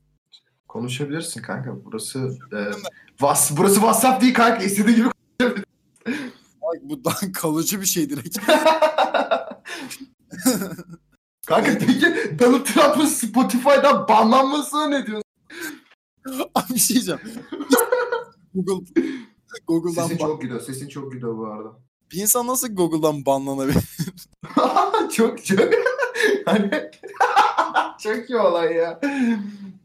Konuşabilirsin 0.67 1.41
kanka. 1.41 1.85
Burası 1.85 2.37
e, 2.53 2.71
was, 3.09 3.57
burası 3.57 3.75
WhatsApp 3.75 4.21
değil 4.21 4.33
kanka. 4.33 4.63
İstediğin 4.63 4.95
gibi 4.97 5.09
bu 6.81 7.03
daha 7.05 7.31
kalıcı 7.33 7.81
bir 7.81 7.85
şey 7.85 8.09
direkt. 8.09 8.37
Kanka 11.47 11.77
peki 11.79 12.39
Donald 12.39 12.65
Trump'ın 12.65 13.05
Spotify'dan 13.05 14.07
banlanmasına 14.07 14.87
ne 14.87 15.05
diyorsun? 15.05 15.23
Abi 16.55 16.73
bir 16.73 16.79
şey 16.79 16.95
diyeceğim. 16.95 17.21
Google 18.53 18.85
Google'dan 19.67 20.07
Sesin 20.07 20.17
ban- 20.17 20.27
çok 20.27 20.41
gidiyor. 20.41 20.59
Sesin 20.61 20.87
çok 20.87 21.13
gidiyor 21.13 21.37
bu 21.37 21.47
arada. 21.47 21.69
bir 22.11 22.17
insan 22.21 22.47
nasıl 22.47 22.67
Google'dan 22.75 23.25
banlanabilir? 23.25 23.83
çok 25.13 25.45
çok. 25.45 25.59
hani 26.45 26.71
çok 27.99 28.29
iyi 28.29 28.37
olay 28.39 28.73
ya. 28.73 28.99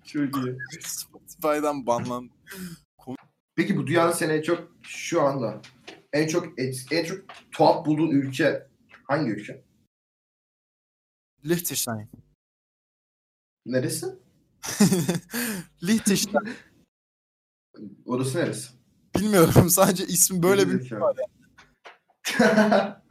Çok 0.07 0.37
iyi. 0.37 0.57
Spotify'dan 0.87 1.87
banlan. 1.87 2.31
Peki 3.57 3.77
bu 3.77 3.87
dünyada 3.87 4.13
seni 4.13 4.33
en 4.33 4.43
çok 4.43 4.59
şu 4.83 5.23
anda 5.23 5.61
en 6.13 6.27
çok 6.27 6.61
en 6.93 7.05
çok 7.05 7.19
tuhaf 7.53 7.87
bulduğun 7.87 8.11
ülke 8.11 8.67
hangi 9.05 9.31
ülke? 9.31 9.65
Liechtenstein. 11.45 12.11
Neresi? 13.67 14.07
Liechtenstein. 15.83 16.57
Orası 18.07 18.39
neresi? 18.39 18.69
Bilmiyorum 19.19 19.69
sadece 19.71 20.07
ismi 20.07 20.43
böyle 20.43 20.69
bir 20.69 20.93
var 20.93 21.17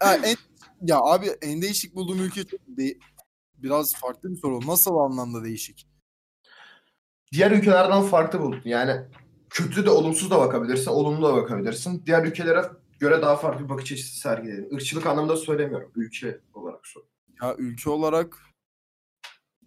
ha, 0.00 0.16
en, 0.24 0.36
ya 0.82 0.98
abi 0.98 1.26
en 1.42 1.62
değişik 1.62 1.94
bulduğum 1.94 2.18
ülke 2.20 2.44
de- 2.66 2.98
biraz 3.54 3.94
farklı 3.94 4.30
bir 4.30 4.36
soru. 4.36 4.66
Nasıl 4.66 4.96
anlamda 4.96 5.44
değişik? 5.44 5.88
Diğer 7.32 7.50
ülkelerden 7.50 8.02
farklı 8.02 8.40
buldun. 8.40 8.62
Yani 8.64 9.08
kötü 9.50 9.86
de 9.86 9.90
olumsuz 9.90 10.30
da 10.30 10.38
bakabilirsin, 10.38 10.90
olumlu 10.90 11.28
da 11.28 11.34
bakabilirsin. 11.34 12.02
Diğer 12.06 12.24
ülkelere 12.24 12.62
göre 13.00 13.22
daha 13.22 13.36
farklı 13.36 13.64
bir 13.64 13.68
bakış 13.68 13.92
açısı 13.92 14.20
sergiledin. 14.20 14.76
Irkçılık 14.76 15.06
anlamında 15.06 15.36
söylemiyorum. 15.36 15.92
Ülke 15.96 16.40
olarak 16.54 16.86
sor. 16.86 17.02
Ya 17.42 17.54
ülke 17.58 17.90
olarak 17.90 18.38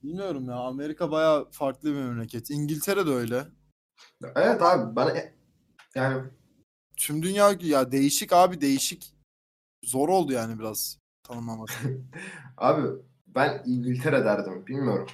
bilmiyorum 0.04 0.50
ya 0.50 0.56
Amerika 0.56 1.12
bayağı 1.12 1.52
farklı 1.52 1.90
bir 1.90 2.00
memleket. 2.00 2.50
İngiltere 2.50 3.08
de 3.08 3.12
öyle. 3.12 3.48
Evet 4.36 4.62
abi 4.62 4.96
bana 4.96 5.12
e- 5.12 5.36
yani 5.96 6.24
Tüm 6.98 7.24
dünya 7.24 7.56
ya 7.62 7.92
değişik 7.92 8.34
abi 8.34 8.62
değişik. 8.62 9.14
Zor 9.84 10.10
oldu 10.10 10.34
yani 10.34 10.60
biraz 10.60 10.98
tanımlaması. 11.24 11.74
abi 12.58 12.88
ben 13.28 13.64
İngiltere 13.66 14.26
derdim. 14.26 14.68
Bilmiyorum. 14.68 15.08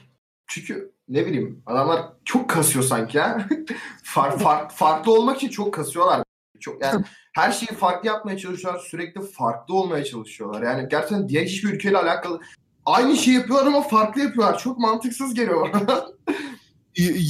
Çünkü 0.47 0.91
ne 1.09 1.25
bileyim 1.25 1.63
adamlar 1.65 2.05
çok 2.25 2.49
kasıyor 2.49 2.85
sanki 2.85 3.17
ya. 3.17 3.47
Far, 4.03 4.31
far- 4.31 4.69
farklı 4.69 5.11
olmak 5.11 5.37
için 5.37 5.49
çok 5.49 5.73
kasıyorlar. 5.73 6.23
Çok 6.59 6.83
yani 6.83 7.05
her 7.33 7.51
şeyi 7.51 7.77
farklı 7.77 8.07
yapmaya 8.07 8.37
çalışıyorlar. 8.37 8.81
Sürekli 8.81 9.21
farklı 9.21 9.75
olmaya 9.75 10.03
çalışıyorlar. 10.03 10.61
Yani 10.61 10.89
gerçekten 10.89 11.29
diğer 11.29 11.45
hiçbir 11.45 11.73
ülkeyle 11.73 11.97
alakalı 11.97 12.41
aynı 12.85 13.15
şey 13.15 13.33
yapıyorlar 13.33 13.67
ama 13.67 13.81
farklı 13.81 14.21
yapıyorlar. 14.21 14.59
Çok 14.59 14.77
mantıksız 14.77 15.33
geliyor 15.33 15.73
bana. 15.73 16.07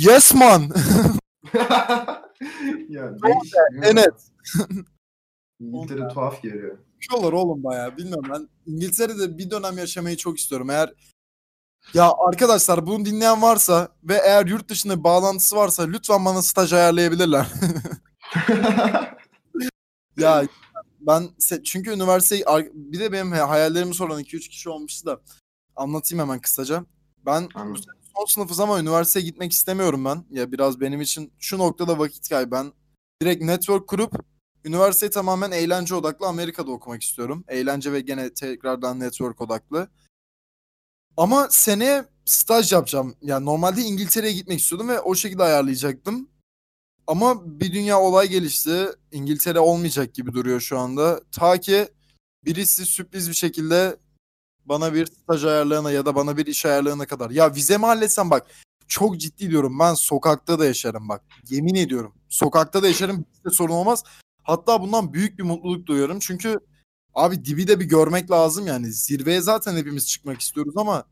Yes 0.06 0.34
man. 0.34 0.62
ya 2.90 3.12
değişik, 3.24 3.54
bilmiyorum. 3.72 3.98
evet. 3.98 4.14
İngiltere 5.60 6.08
tuhaf 6.08 6.42
geliyor. 6.42 6.78
Yapıyorlar 7.02 7.34
oğlum 7.34 7.64
bayağı. 7.64 7.98
Bilmiyorum 7.98 8.32
ben 8.34 8.74
İngiltere'de 8.74 9.38
bir 9.38 9.52
dönem 9.52 9.78
yaşamayı 9.78 10.18
çok 10.18 10.40
istiyorum. 10.40 10.70
Eğer 10.70 10.94
ya 11.94 12.14
arkadaşlar 12.28 12.86
bunu 12.88 13.06
dinleyen 13.06 13.42
varsa 13.42 13.90
ve 14.04 14.16
eğer 14.16 14.46
yurt 14.46 14.70
dışında 14.70 15.00
bir 15.00 15.04
bağlantısı 15.04 15.56
varsa 15.56 15.84
lütfen 15.84 16.26
bana 16.26 16.42
staj 16.42 16.74
ayarlayabilirler. 16.74 17.48
ya 20.18 20.48
ben 21.00 21.30
se- 21.40 21.64
çünkü 21.64 21.92
üniversiteyi 21.92 22.46
bir 22.74 23.00
de 23.00 23.12
benim 23.12 23.32
hayallerimi 23.32 23.94
soran 23.94 24.22
2-3 24.22 24.50
kişi 24.50 24.70
olmuştu 24.70 25.06
da 25.06 25.22
anlatayım 25.76 26.24
hemen 26.24 26.40
kısaca. 26.40 26.86
Ben 27.26 27.50
Anladım. 27.56 27.84
son 28.18 28.26
sınıfız 28.26 28.60
ama 28.60 28.80
üniversiteye 28.80 29.26
gitmek 29.26 29.52
istemiyorum 29.52 30.06
ben. 30.06 30.26
Ya 30.32 30.52
biraz 30.52 30.80
benim 30.80 31.02
için 31.02 31.34
şu 31.40 31.58
noktada 31.58 32.00
vakit 32.00 32.30
kaybı. 32.30 32.52
Ben 32.52 32.74
direkt 33.22 33.44
network 33.44 33.88
kurup 33.88 34.14
üniversiteyi 34.66 35.10
tamamen 35.10 35.52
eğlence 35.52 35.96
odaklı 35.96 36.28
Amerika'da 36.28 36.72
okumak 36.72 37.04
istiyorum. 37.04 37.44
Eğlence 37.48 37.92
ve 37.92 38.02
gene 38.02 38.34
tekrardan 38.34 39.00
network 39.00 39.42
odaklı. 39.42 39.90
Ama 41.18 41.48
seneye 41.50 42.06
staj 42.26 42.74
yapacağım. 42.74 43.16
Yani 43.22 43.46
normalde 43.46 43.82
İngiltere'ye 43.82 44.34
gitmek 44.34 44.60
istiyordum 44.60 44.90
ve 44.90 45.02
o 45.02 45.16
şekilde 45.16 45.44
ayarlayacaktım. 45.44 46.30
Ama 47.08 47.60
bir 47.60 47.74
dünya 47.74 48.00
olay 48.02 48.28
gelişti. 48.28 48.86
İngiltere 49.12 49.60
olmayacak 49.60 50.14
gibi 50.14 50.34
duruyor 50.34 50.60
şu 50.60 50.80
anda. 50.80 51.22
Ta 51.32 51.58
ki 51.58 51.88
birisi 52.46 52.86
sürpriz 52.86 53.30
bir 53.30 53.34
şekilde 53.34 53.98
bana 54.66 54.94
bir 54.94 55.06
staj 55.06 55.46
ayarlayana 55.46 55.92
ya 55.92 56.06
da 56.06 56.16
bana 56.16 56.38
bir 56.38 56.46
iş 56.46 56.66
ayarlayana 56.66 57.06
kadar. 57.06 57.30
Ya 57.30 57.56
vizemi 57.56 57.86
halletsem 57.86 58.30
bak 58.32 58.48
çok 58.88 59.18
ciddi 59.18 59.50
diyorum 59.50 59.80
ben 59.80 59.94
sokakta 59.94 60.60
da 60.60 60.66
yaşarım 60.66 61.10
bak. 61.10 61.24
Yemin 61.50 61.76
ediyorum. 61.76 62.14
Sokakta 62.30 62.84
da 62.84 62.88
yaşarım 62.88 63.26
hiç 63.34 63.46
de 63.46 63.50
sorun 63.50 63.74
olmaz. 63.74 64.04
Hatta 64.44 64.82
bundan 64.82 65.14
büyük 65.14 65.40
bir 65.40 65.44
mutluluk 65.44 65.88
duyuyorum. 65.88 66.20
Çünkü 66.20 66.60
abi 67.18 67.46
dibi 67.46 67.68
de 67.68 67.80
bir 67.80 67.86
görmek 67.86 68.32
lazım 68.32 68.68
yani. 68.68 68.92
Zirveye 68.92 69.42
zaten 69.42 69.76
hepimiz 69.76 70.08
çıkmak 70.08 70.42
istiyoruz 70.42 70.74
ama 70.78 71.04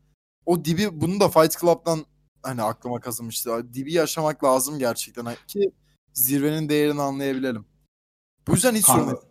o 0.46 0.64
dibi 0.64 1.00
bunu 1.00 1.20
da 1.20 1.28
Fight 1.28 1.60
Club'dan 1.60 2.06
hani 2.42 2.62
aklıma 2.62 3.00
kazınmıştı. 3.00 3.74
Dibi 3.74 3.92
yaşamak 3.92 4.44
lazım 4.44 4.78
gerçekten 4.78 5.26
ki 5.46 5.70
zirvenin 6.12 6.68
değerini 6.68 7.02
anlayabilelim. 7.02 7.64
Bu 8.46 8.52
yüzden 8.52 8.74
hiç 8.74 8.86
sorun 8.86 9.10
yok. 9.10 9.24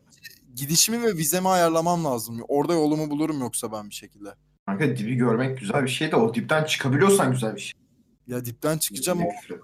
Gidişimi 0.56 1.04
ve 1.04 1.18
vizemi 1.18 1.50
ayarlamam 1.50 2.06
lazım. 2.06 2.42
Orada 2.48 2.74
yolumu 2.74 3.10
bulurum 3.10 3.40
yoksa 3.40 3.72
ben 3.72 3.90
bir 3.90 3.96
şekilde. 3.96 4.30
kanka 4.66 4.98
dibi 4.98 5.16
görmek 5.16 5.60
güzel 5.60 5.84
bir 5.84 5.90
şey 5.90 6.12
de 6.12 6.16
o 6.16 6.34
dipten 6.34 6.64
çıkabiliyorsan 6.64 7.32
güzel 7.32 7.56
bir 7.56 7.62
şey. 7.62 7.82
Ya 8.28 8.46
dipten 8.46 8.78
çıkacağım 8.78 9.20
o, 9.20 9.24
Nefret. 9.24 9.62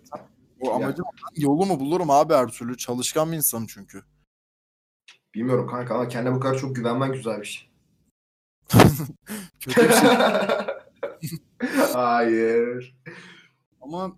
o 0.61 0.71
amacım. 0.71 1.05
Yolumu 1.35 1.79
bulurum 1.79 2.09
abi 2.09 2.33
her 2.33 2.47
türlü. 2.47 2.77
Çalışkan 2.77 3.31
bir 3.31 3.37
insanım 3.37 3.67
çünkü. 3.67 4.03
Bilmiyorum 5.35 5.67
kanka 5.67 5.95
ama 5.95 6.07
kendine 6.07 6.35
bu 6.35 6.39
kadar 6.39 6.57
çok 6.57 6.75
güvenmen 6.75 7.11
güzel 7.11 7.41
bir 7.41 7.45
şey. 7.45 7.69
Kötü 9.59 9.89
bir 9.89 9.93
şey. 9.93 10.09
Hayır. 11.93 12.95
Ama 13.81 14.17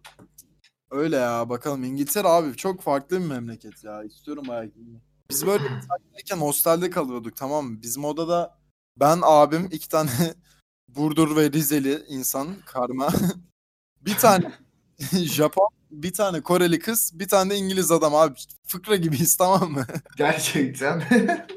öyle 0.91 1.15
ya 1.15 1.49
bakalım. 1.49 1.83
İngiltere 1.83 2.27
abi 2.27 2.55
çok 2.55 2.81
farklı 2.81 3.19
bir 3.19 3.25
memleket 3.25 3.83
ya. 3.83 4.03
İstiyorum 4.03 4.43
bayağı 4.47 4.65
gitmeyi. 4.65 5.01
Biz 5.29 5.47
böyle 5.47 5.63
İtalya'dayken 5.63 6.37
hostelde 6.37 6.89
kalıyorduk 6.89 7.35
tamam 7.35 7.65
mı? 7.65 7.81
Bizim 7.81 8.05
odada 8.05 8.59
ben 8.99 9.19
abim 9.23 9.69
iki 9.71 9.89
tane 9.89 10.09
Burdur 10.87 11.35
ve 11.35 11.51
Rizeli 11.51 12.03
insan 12.07 12.47
karma. 12.65 13.09
bir 14.01 14.17
tane 14.17 14.51
Japon, 15.13 15.69
bir 15.93 16.13
tane 16.13 16.41
Koreli 16.41 16.79
kız, 16.79 17.11
bir 17.13 17.27
tane 17.27 17.49
de 17.49 17.55
İngiliz 17.55 17.91
adam 17.91 18.15
abi. 18.15 18.39
Fıkra 18.67 18.95
gibiyiz 18.95 19.35
tamam 19.37 19.71
mı? 19.71 19.85
Gerçekten. 20.17 21.03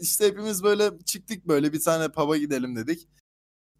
işte 0.00 0.26
hepimiz 0.26 0.62
böyle 0.62 0.90
çıktık 1.04 1.48
böyle 1.48 1.72
bir 1.72 1.80
tane 1.80 2.08
pub'a 2.08 2.36
gidelim 2.36 2.76
dedik. 2.76 3.08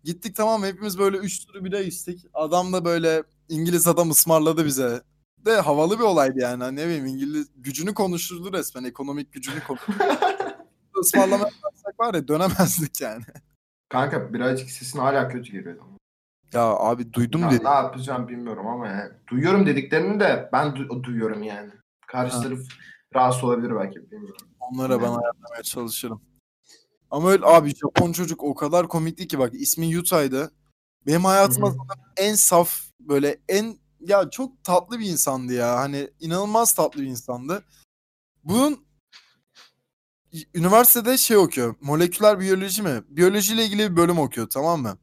Gittik 0.05 0.37
tamam 0.37 0.62
hepimiz 0.62 0.98
böyle 0.98 1.16
üç 1.16 1.46
turu 1.46 1.64
bira 1.64 1.81
içtik. 1.81 2.26
Adam 2.35 2.72
da 2.72 2.85
böyle 2.85 3.22
İngiliz 3.48 3.88
adam 3.88 4.11
ısmarladı 4.11 4.66
bize. 4.66 5.03
De 5.38 5.61
havalı 5.61 5.98
bir 5.98 6.05
olaydı 6.05 6.38
yani. 6.40 6.62
Hani 6.62 6.76
Ne 6.76 6.87
bileyim 6.87 7.07
İngiliz 7.07 7.48
gücünü 7.57 7.94
konuşturdu 7.94 8.53
resmen. 8.53 8.85
Ekonomik 8.85 9.33
gücünü 9.33 9.61
konuşturdu. 9.61 9.98
Ismarlamaya 11.05 11.50
var 11.98 12.14
ya 12.14 12.29
dönemezdik 12.29 13.00
yani. 13.00 13.22
kanka 13.88 14.35
birazcık 14.35 14.70
sesin 14.70 14.98
hala 14.98 15.29
kötü 15.29 15.53
geliyor. 15.53 15.76
Ya 16.52 16.62
abi 16.62 17.12
duydum 17.12 17.42
Ya, 17.42 17.50
dedi. 17.50 17.64
ne 17.64 17.68
yapacağım 17.68 18.28
bilmiyorum 18.28 18.66
ama 18.66 18.88
yani. 18.88 19.12
Duyuyorum 19.30 19.66
dediklerini 19.66 20.20
de 20.20 20.48
ben 20.52 20.66
du- 20.66 21.02
duyuyorum 21.02 21.42
yani. 21.42 21.70
Karşı 22.06 22.36
Ha. 22.36 22.42
taraf 22.42 22.58
rahatsız 23.14 23.44
olabilir 23.44 23.74
belki 23.76 24.10
bilmiyorum. 24.10 24.46
Onlara 24.60 24.98
ben 25.00 25.06
ayarlamaya 25.06 25.62
çalışırım. 25.62 26.22
Ama 27.10 27.30
öyle 27.30 27.46
abi 27.46 27.74
Japon 27.74 28.12
çocuk 28.12 28.44
o 28.44 28.54
kadar 28.54 28.88
komikti 28.88 29.28
ki 29.28 29.38
bak 29.38 29.54
ismi 29.54 29.86
Yuta'ydı. 29.86 30.52
Benim 31.06 31.24
hayatımda 31.24 31.74
en 32.16 32.34
saf 32.34 32.80
böyle 33.00 33.40
en 33.48 33.76
ya 34.00 34.30
çok 34.30 34.64
tatlı 34.64 34.98
bir 34.98 35.06
insandı 35.06 35.52
ya. 35.52 35.76
Hani 35.76 36.10
inanılmaz 36.20 36.74
tatlı 36.74 37.00
bir 37.02 37.06
insandı. 37.06 37.64
Bunun 38.44 38.84
üniversitede 40.54 41.16
şey 41.16 41.36
okuyor. 41.36 41.74
Moleküler 41.80 42.40
biyoloji 42.40 42.82
mi? 42.82 43.02
Biyolojiyle 43.08 43.64
ilgili 43.64 43.90
bir 43.90 43.96
bölüm 43.96 44.18
okuyor 44.18 44.48
tamam 44.50 44.82
mı? 44.82 44.98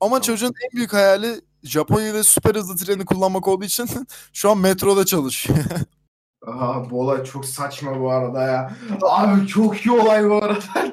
Ama 0.00 0.22
çocuğun 0.22 0.54
en 0.64 0.76
büyük 0.76 0.92
hayali 0.92 1.40
Japonya'da 1.62 2.24
süper 2.24 2.54
hızlı 2.54 2.76
treni 2.76 3.04
kullanmak 3.04 3.48
olduğu 3.48 3.64
için 3.64 3.88
şu 4.32 4.50
an 4.50 4.58
metroda 4.58 5.06
çalışıyor. 5.06 5.58
Aha 6.46 6.90
bu 6.90 7.00
olay 7.00 7.24
çok 7.24 7.44
saçma 7.44 8.00
bu 8.00 8.10
arada 8.10 8.42
ya. 8.42 8.76
Abi 9.02 9.46
çok 9.46 9.86
iyi 9.86 9.92
olay 9.92 10.30
bu 10.30 10.34
arada. 10.34 10.58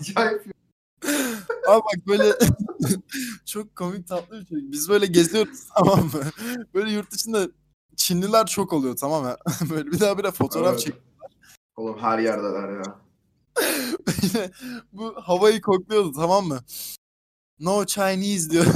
Acayip. 0.00 0.54
Abi 1.68 1.80
bak 1.80 2.06
böyle 2.06 2.32
çok 3.46 3.76
komik 3.76 4.08
tatlı 4.08 4.40
bir 4.40 4.46
çocuk. 4.46 4.72
Biz 4.72 4.88
böyle 4.88 5.06
geziyoruz 5.06 5.60
tamam 5.76 5.98
mı? 6.00 6.20
Böyle 6.74 6.90
yurt 6.90 7.10
dışında 7.10 7.48
Çinliler 7.96 8.46
çok 8.46 8.72
oluyor 8.72 8.96
tamam 8.96 9.22
mı? 9.22 9.36
Böyle 9.70 9.86
bir 9.86 10.00
daha 10.00 10.18
bir 10.18 10.24
de 10.24 10.30
fotoğraf 10.30 10.70
Evet. 10.72 10.80
çek. 10.80 10.94
Oğlum 11.76 11.98
her 11.98 12.18
yerdeler 12.18 12.68
ya. 12.68 12.98
Bu 14.92 15.14
havayı 15.22 15.60
kokluyordu 15.60 16.12
tamam 16.12 16.46
mı? 16.46 16.60
No 17.58 17.84
Chinese 17.86 18.50
diyor. 18.50 18.66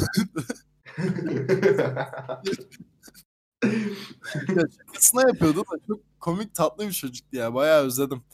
Şakasına 4.86 5.20
yapıyordu 5.28 5.60
da 5.60 5.78
çok 5.86 6.20
komik 6.20 6.54
tatlı 6.54 6.86
bir 6.88 6.92
çocuktu 6.92 7.36
ya. 7.36 7.54
Bayağı 7.54 7.82
özledim. 7.84 8.24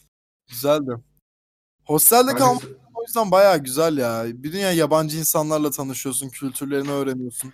Güzeldi. 0.51 0.91
Hostelde 1.87 2.35
kalmak 2.35 2.63
o 2.95 3.03
yüzden 3.03 3.31
bayağı 3.31 3.59
güzel 3.59 3.99
ya. 3.99 4.25
Bir 4.27 4.53
dünya 4.53 4.73
yabancı 4.73 5.19
insanlarla 5.19 5.71
tanışıyorsun, 5.71 6.29
kültürlerini 6.29 6.91
öğreniyorsun. 6.91 7.53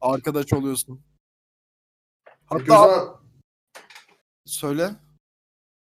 Arkadaş 0.00 0.52
oluyorsun. 0.52 1.02
Hatta 2.46 2.64
zaman- 2.64 3.20
söyle. 4.44 4.90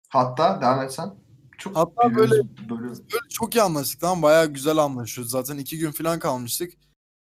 hatta 0.08 0.60
devam 0.60 0.82
etsen. 0.82 1.19
Çok 1.60 1.76
Hatta 1.76 2.16
böyle 2.16 2.34
Böyle 2.90 3.28
çok 3.28 3.54
iyi 3.54 3.62
anlaştık 3.62 4.00
tamam 4.00 4.22
bayağı 4.22 4.46
güzel 4.46 4.76
anlaşıyoruz. 4.76 5.30
Zaten 5.30 5.58
iki 5.58 5.78
gün 5.78 5.90
falan 5.90 6.18
kalmıştık. 6.18 6.72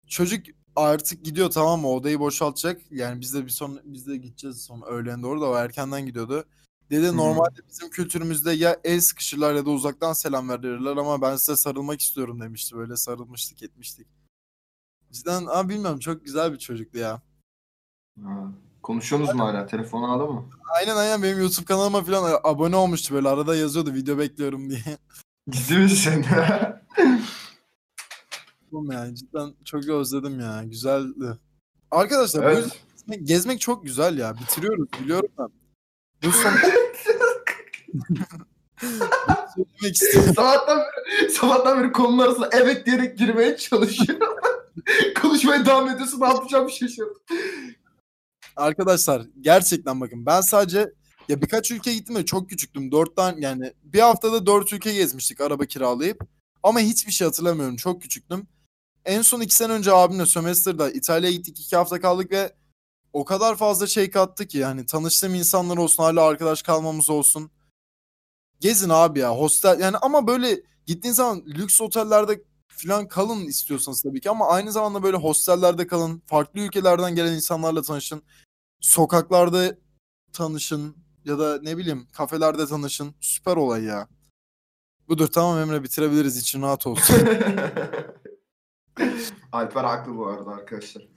Çocuk 0.06 0.46
artık 0.76 1.24
gidiyor 1.24 1.50
tamam 1.50 1.80
mı 1.80 1.88
odayı 1.88 2.20
boşaltacak. 2.20 2.82
Yani 2.90 3.20
biz 3.20 3.34
de 3.34 3.44
bir 3.44 3.50
son 3.50 3.80
biz 3.84 4.06
de 4.06 4.16
gideceğiz 4.16 4.62
sonra 4.62 4.86
öğlen 4.86 5.22
doğru 5.22 5.40
da 5.40 5.50
o 5.50 5.56
erkenden 5.56 6.06
gidiyordu. 6.06 6.44
Dedi 6.90 7.06
hı. 7.06 7.16
normalde 7.16 7.68
bizim 7.68 7.90
kültürümüzde 7.90 8.52
ya 8.52 8.80
el 8.84 9.00
sıkışırlar 9.00 9.54
ya 9.54 9.66
da 9.66 9.70
uzaktan 9.70 10.12
selam 10.12 10.48
verirler 10.48 10.96
ama 10.96 11.22
ben 11.22 11.36
size 11.36 11.56
sarılmak 11.56 12.00
istiyorum 12.00 12.40
demişti. 12.40 12.76
Böyle 12.76 12.96
sarılmıştık 12.96 13.62
etmiştik. 13.62 14.06
Cidden 15.12 15.46
abi 15.46 15.74
bilmiyorum 15.74 15.98
çok 15.98 16.24
güzel 16.24 16.52
bir 16.52 16.58
çocuktu 16.58 16.98
ya. 16.98 17.22
Ha. 18.22 18.52
Konuşuyorsunuz 18.88 19.34
mu 19.34 19.44
hala? 19.44 19.66
Telefonu 19.66 20.12
aldın 20.12 20.34
mı? 20.34 20.44
Aynen 20.78 20.96
aynen 20.96 21.22
benim 21.22 21.40
YouTube 21.40 21.64
kanalıma 21.64 22.04
falan 22.04 22.40
abone 22.44 22.76
olmuştu 22.76 23.14
böyle 23.14 23.28
arada 23.28 23.56
yazıyordu 23.56 23.94
video 23.94 24.18
bekliyorum 24.18 24.70
diye. 24.70 24.80
Ciddi 25.50 25.78
misin? 25.78 26.26
Oğlum 28.72 28.92
yani 28.92 29.16
cidden 29.16 29.54
çok 29.64 29.88
özledim 29.88 30.40
ya. 30.40 30.62
Güzeldi. 30.64 31.38
Arkadaşlar 31.90 32.42
evet. 32.42 32.56
yüzden 32.56 32.72
gezmek, 32.96 33.28
gezmek 33.28 33.60
çok 33.60 33.84
güzel 33.84 34.18
ya. 34.18 34.34
Bitiriyoruz 34.34 34.88
biliyorum 35.02 35.28
ben. 35.38 35.48
Bu 36.24 36.32
son 36.32 36.50
söylemek 39.54 39.94
istiyorum. 39.94 40.32
sabahtan 40.36 40.78
beri, 40.78 41.30
sabahtan 41.30 41.82
beri 41.82 41.92
konunun 41.92 42.22
arasına 42.22 42.48
evet 42.52 42.86
diyerek 42.86 43.18
girmeye 43.18 43.56
çalışıyor. 43.56 44.18
Konuşmaya 45.22 45.66
devam 45.66 45.88
ediyorsun. 45.88 46.20
Ne 46.20 46.26
yapacağım 46.26 46.70
şaşırdım. 46.70 47.22
Arkadaşlar 48.58 49.26
gerçekten 49.40 50.00
bakın 50.00 50.26
ben 50.26 50.40
sadece 50.40 50.92
ya 51.28 51.42
birkaç 51.42 51.70
ülke 51.70 51.94
gittim 51.94 52.16
de 52.16 52.24
çok 52.24 52.50
küçüktüm. 52.50 52.92
Dört 52.92 53.16
tane 53.16 53.40
yani 53.40 53.72
bir 53.82 54.00
haftada 54.00 54.46
dört 54.46 54.72
ülke 54.72 54.92
gezmiştik 54.92 55.40
araba 55.40 55.64
kiralayıp. 55.64 56.20
Ama 56.62 56.80
hiçbir 56.80 57.12
şey 57.12 57.24
hatırlamıyorum. 57.26 57.76
Çok 57.76 58.02
küçüktüm. 58.02 58.46
En 59.04 59.22
son 59.22 59.40
iki 59.40 59.54
sene 59.54 59.72
önce 59.72 59.92
abimle 59.92 60.26
sömestrda 60.26 60.90
İtalya'ya 60.90 61.36
gittik. 61.36 61.60
iki 61.60 61.76
hafta 61.76 62.00
kaldık 62.00 62.32
ve 62.32 62.52
o 63.12 63.24
kadar 63.24 63.56
fazla 63.56 63.86
şey 63.86 64.10
kattı 64.10 64.46
ki 64.46 64.58
yani 64.58 64.86
tanıştığım 64.86 65.34
insanlar 65.34 65.76
olsun 65.76 66.02
hala 66.02 66.22
arkadaş 66.22 66.62
kalmamız 66.62 67.10
olsun. 67.10 67.50
Gezin 68.60 68.88
abi 68.88 69.18
ya 69.18 69.36
hostel 69.36 69.80
yani 69.80 69.96
ama 69.96 70.26
böyle 70.26 70.62
gittiğin 70.86 71.14
zaman 71.14 71.42
lüks 71.46 71.80
otellerde 71.80 72.42
falan 72.68 73.08
kalın 73.08 73.40
istiyorsanız 73.44 74.02
tabii 74.02 74.20
ki 74.20 74.30
ama 74.30 74.48
aynı 74.48 74.72
zamanda 74.72 75.02
böyle 75.02 75.16
hostellerde 75.16 75.86
kalın. 75.86 76.22
Farklı 76.26 76.60
ülkelerden 76.60 77.14
gelen 77.14 77.32
insanlarla 77.32 77.82
tanışın. 77.82 78.22
Sokaklarda 78.80 79.76
tanışın 80.32 80.96
ya 81.24 81.38
da 81.38 81.60
ne 81.62 81.76
bileyim 81.76 82.06
kafelerde 82.12 82.66
tanışın. 82.66 83.14
Süper 83.20 83.56
olay 83.56 83.84
ya. 83.84 84.08
Budur 85.08 85.26
tamam 85.26 85.58
Emre 85.58 85.82
bitirebiliriz 85.82 86.36
için 86.36 86.62
rahat 86.62 86.86
olsun. 86.86 87.16
Alper 89.52 89.84
haklı 89.84 90.16
bu 90.16 90.26
arada 90.26 90.50
arkadaşlar. 90.50 91.08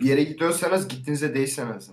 Bir 0.00 0.06
yere 0.06 0.22
gidiyorsanız 0.24 0.88
gittiğinize 0.88 1.34
değseniz. 1.34 1.90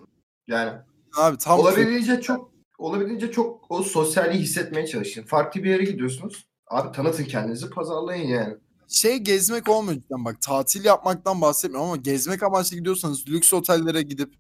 Yani 0.48 0.72
abi 1.18 1.38
tam 1.38 1.60
olabildiğince 1.60 2.22
çok 2.22 2.52
olabildiğince 2.78 3.32
çok 3.32 3.72
o 3.72 3.84
sosyalliği 3.84 4.44
hissetmeye 4.44 4.88
çalışın. 4.88 5.24
Farklı 5.24 5.64
bir 5.64 5.70
yere 5.70 5.84
gidiyorsunuz. 5.84 6.46
Abi 6.68 6.92
tanıtın 6.92 7.24
kendinizi, 7.24 7.70
pazarlayın 7.70 8.28
yani. 8.28 8.58
şey 8.88 9.18
gezmek 9.18 9.70
olmuyor 9.70 10.02
cidden 10.02 10.26
bak 10.26 10.42
tatil 10.42 10.86
yapmaktan 10.86 11.42
bahsetmiyorum 11.42 11.90
ama 11.90 11.98
gezmek 11.98 12.44
amaçlı 12.44 12.78
gidiyorsanız 12.78 13.28
lüks 13.28 13.54
otellere 13.54 14.02
gidip 14.02 14.34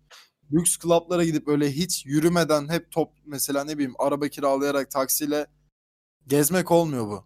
lüks 0.51 0.77
klaplara 0.77 1.23
gidip 1.23 1.47
öyle 1.47 1.71
hiç 1.71 2.05
yürümeden 2.05 2.69
hep 2.69 2.91
top 2.91 3.11
mesela 3.25 3.63
ne 3.63 3.73
bileyim 3.73 3.95
araba 3.99 4.27
kiralayarak 4.27 4.91
taksiyle 4.91 5.47
gezmek 6.27 6.71
olmuyor 6.71 7.07
bu. 7.07 7.25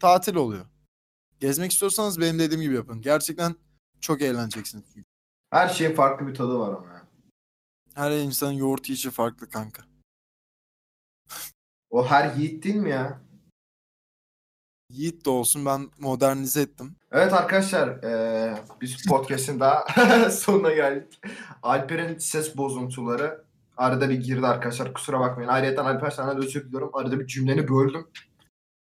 Tatil 0.00 0.34
oluyor. 0.34 0.66
Gezmek 1.40 1.72
istiyorsanız 1.72 2.20
benim 2.20 2.38
dediğim 2.38 2.62
gibi 2.62 2.74
yapın. 2.74 3.00
Gerçekten 3.00 3.54
çok 4.00 4.22
eğleneceksiniz. 4.22 4.84
Her 5.50 5.68
şeyin 5.68 5.94
farklı 5.94 6.26
bir 6.26 6.34
tadı 6.34 6.58
var 6.58 6.72
ama 6.72 6.86
ya. 6.86 7.08
Her 7.94 8.10
insanın 8.10 8.52
yoğurt 8.52 8.88
yiyişi 8.88 9.10
farklı 9.10 9.50
kanka. 9.50 9.82
O 11.90 12.06
her 12.06 12.34
yiğit 12.36 12.64
değil 12.64 12.76
mi 12.76 12.90
ya? 12.90 13.23
Yiğit 14.94 15.24
de 15.26 15.30
olsun 15.30 15.66
ben 15.66 15.90
modernize 15.98 16.60
ettim. 16.60 16.96
Evet 17.12 17.32
arkadaşlar, 17.32 18.02
eee, 18.02 18.58
biz 18.80 19.06
podcast'in 19.06 19.60
daha 19.60 19.84
sonuna 20.30 20.72
geldik. 20.72 21.20
Alper'in 21.62 22.18
ses 22.18 22.56
bozuntuları 22.56 23.44
arada 23.76 24.08
bir 24.08 24.14
girdi 24.14 24.46
arkadaşlar. 24.46 24.94
Kusura 24.94 25.20
bakmayın. 25.20 25.48
Ayrıca 25.48 25.84
Alper 25.84 26.10
senden 26.10 26.36
de 26.42 26.46
özür 26.46 26.64
diliyorum. 26.66 26.90
Arada 26.92 27.20
bir 27.20 27.26
cümleni 27.26 27.68
böldüm. 27.68 28.06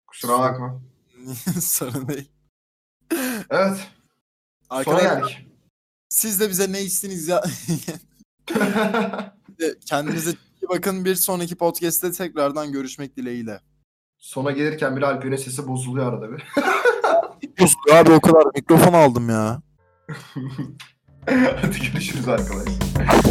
Kusura 0.06 0.38
bakma. 0.38 0.80
Sorun 1.60 2.08
değil. 2.08 2.28
Evet. 3.50 3.76
Sona 4.68 4.78
Arkadaşlar 4.78 5.18
geldik. 5.20 5.46
siz 6.08 6.40
de 6.40 6.50
bize 6.50 6.72
ne 6.72 6.82
içtiniz 6.82 7.28
ya? 7.28 7.42
Kendinize 9.86 10.30
iyi 10.30 10.68
bakın. 10.68 11.04
Bir 11.04 11.14
sonraki 11.14 11.56
podcast'te 11.56 12.12
tekrardan 12.12 12.72
görüşmek 12.72 13.16
dileğiyle. 13.16 13.60
Sona 14.20 14.50
gelirken 14.50 14.96
bile 14.96 15.06
Alper'in 15.06 15.36
sesi 15.36 15.68
bozuluyor 15.68 16.12
arada 16.12 16.32
bir. 16.32 16.44
Abi 17.94 18.10
o 18.10 18.20
kadar 18.20 18.44
mikrofon 18.54 18.92
aldım 18.92 19.28
ya. 19.28 19.62
Hadi 21.26 21.78
görüşürüz 21.92 22.28
arkadaşlar. 22.28 23.29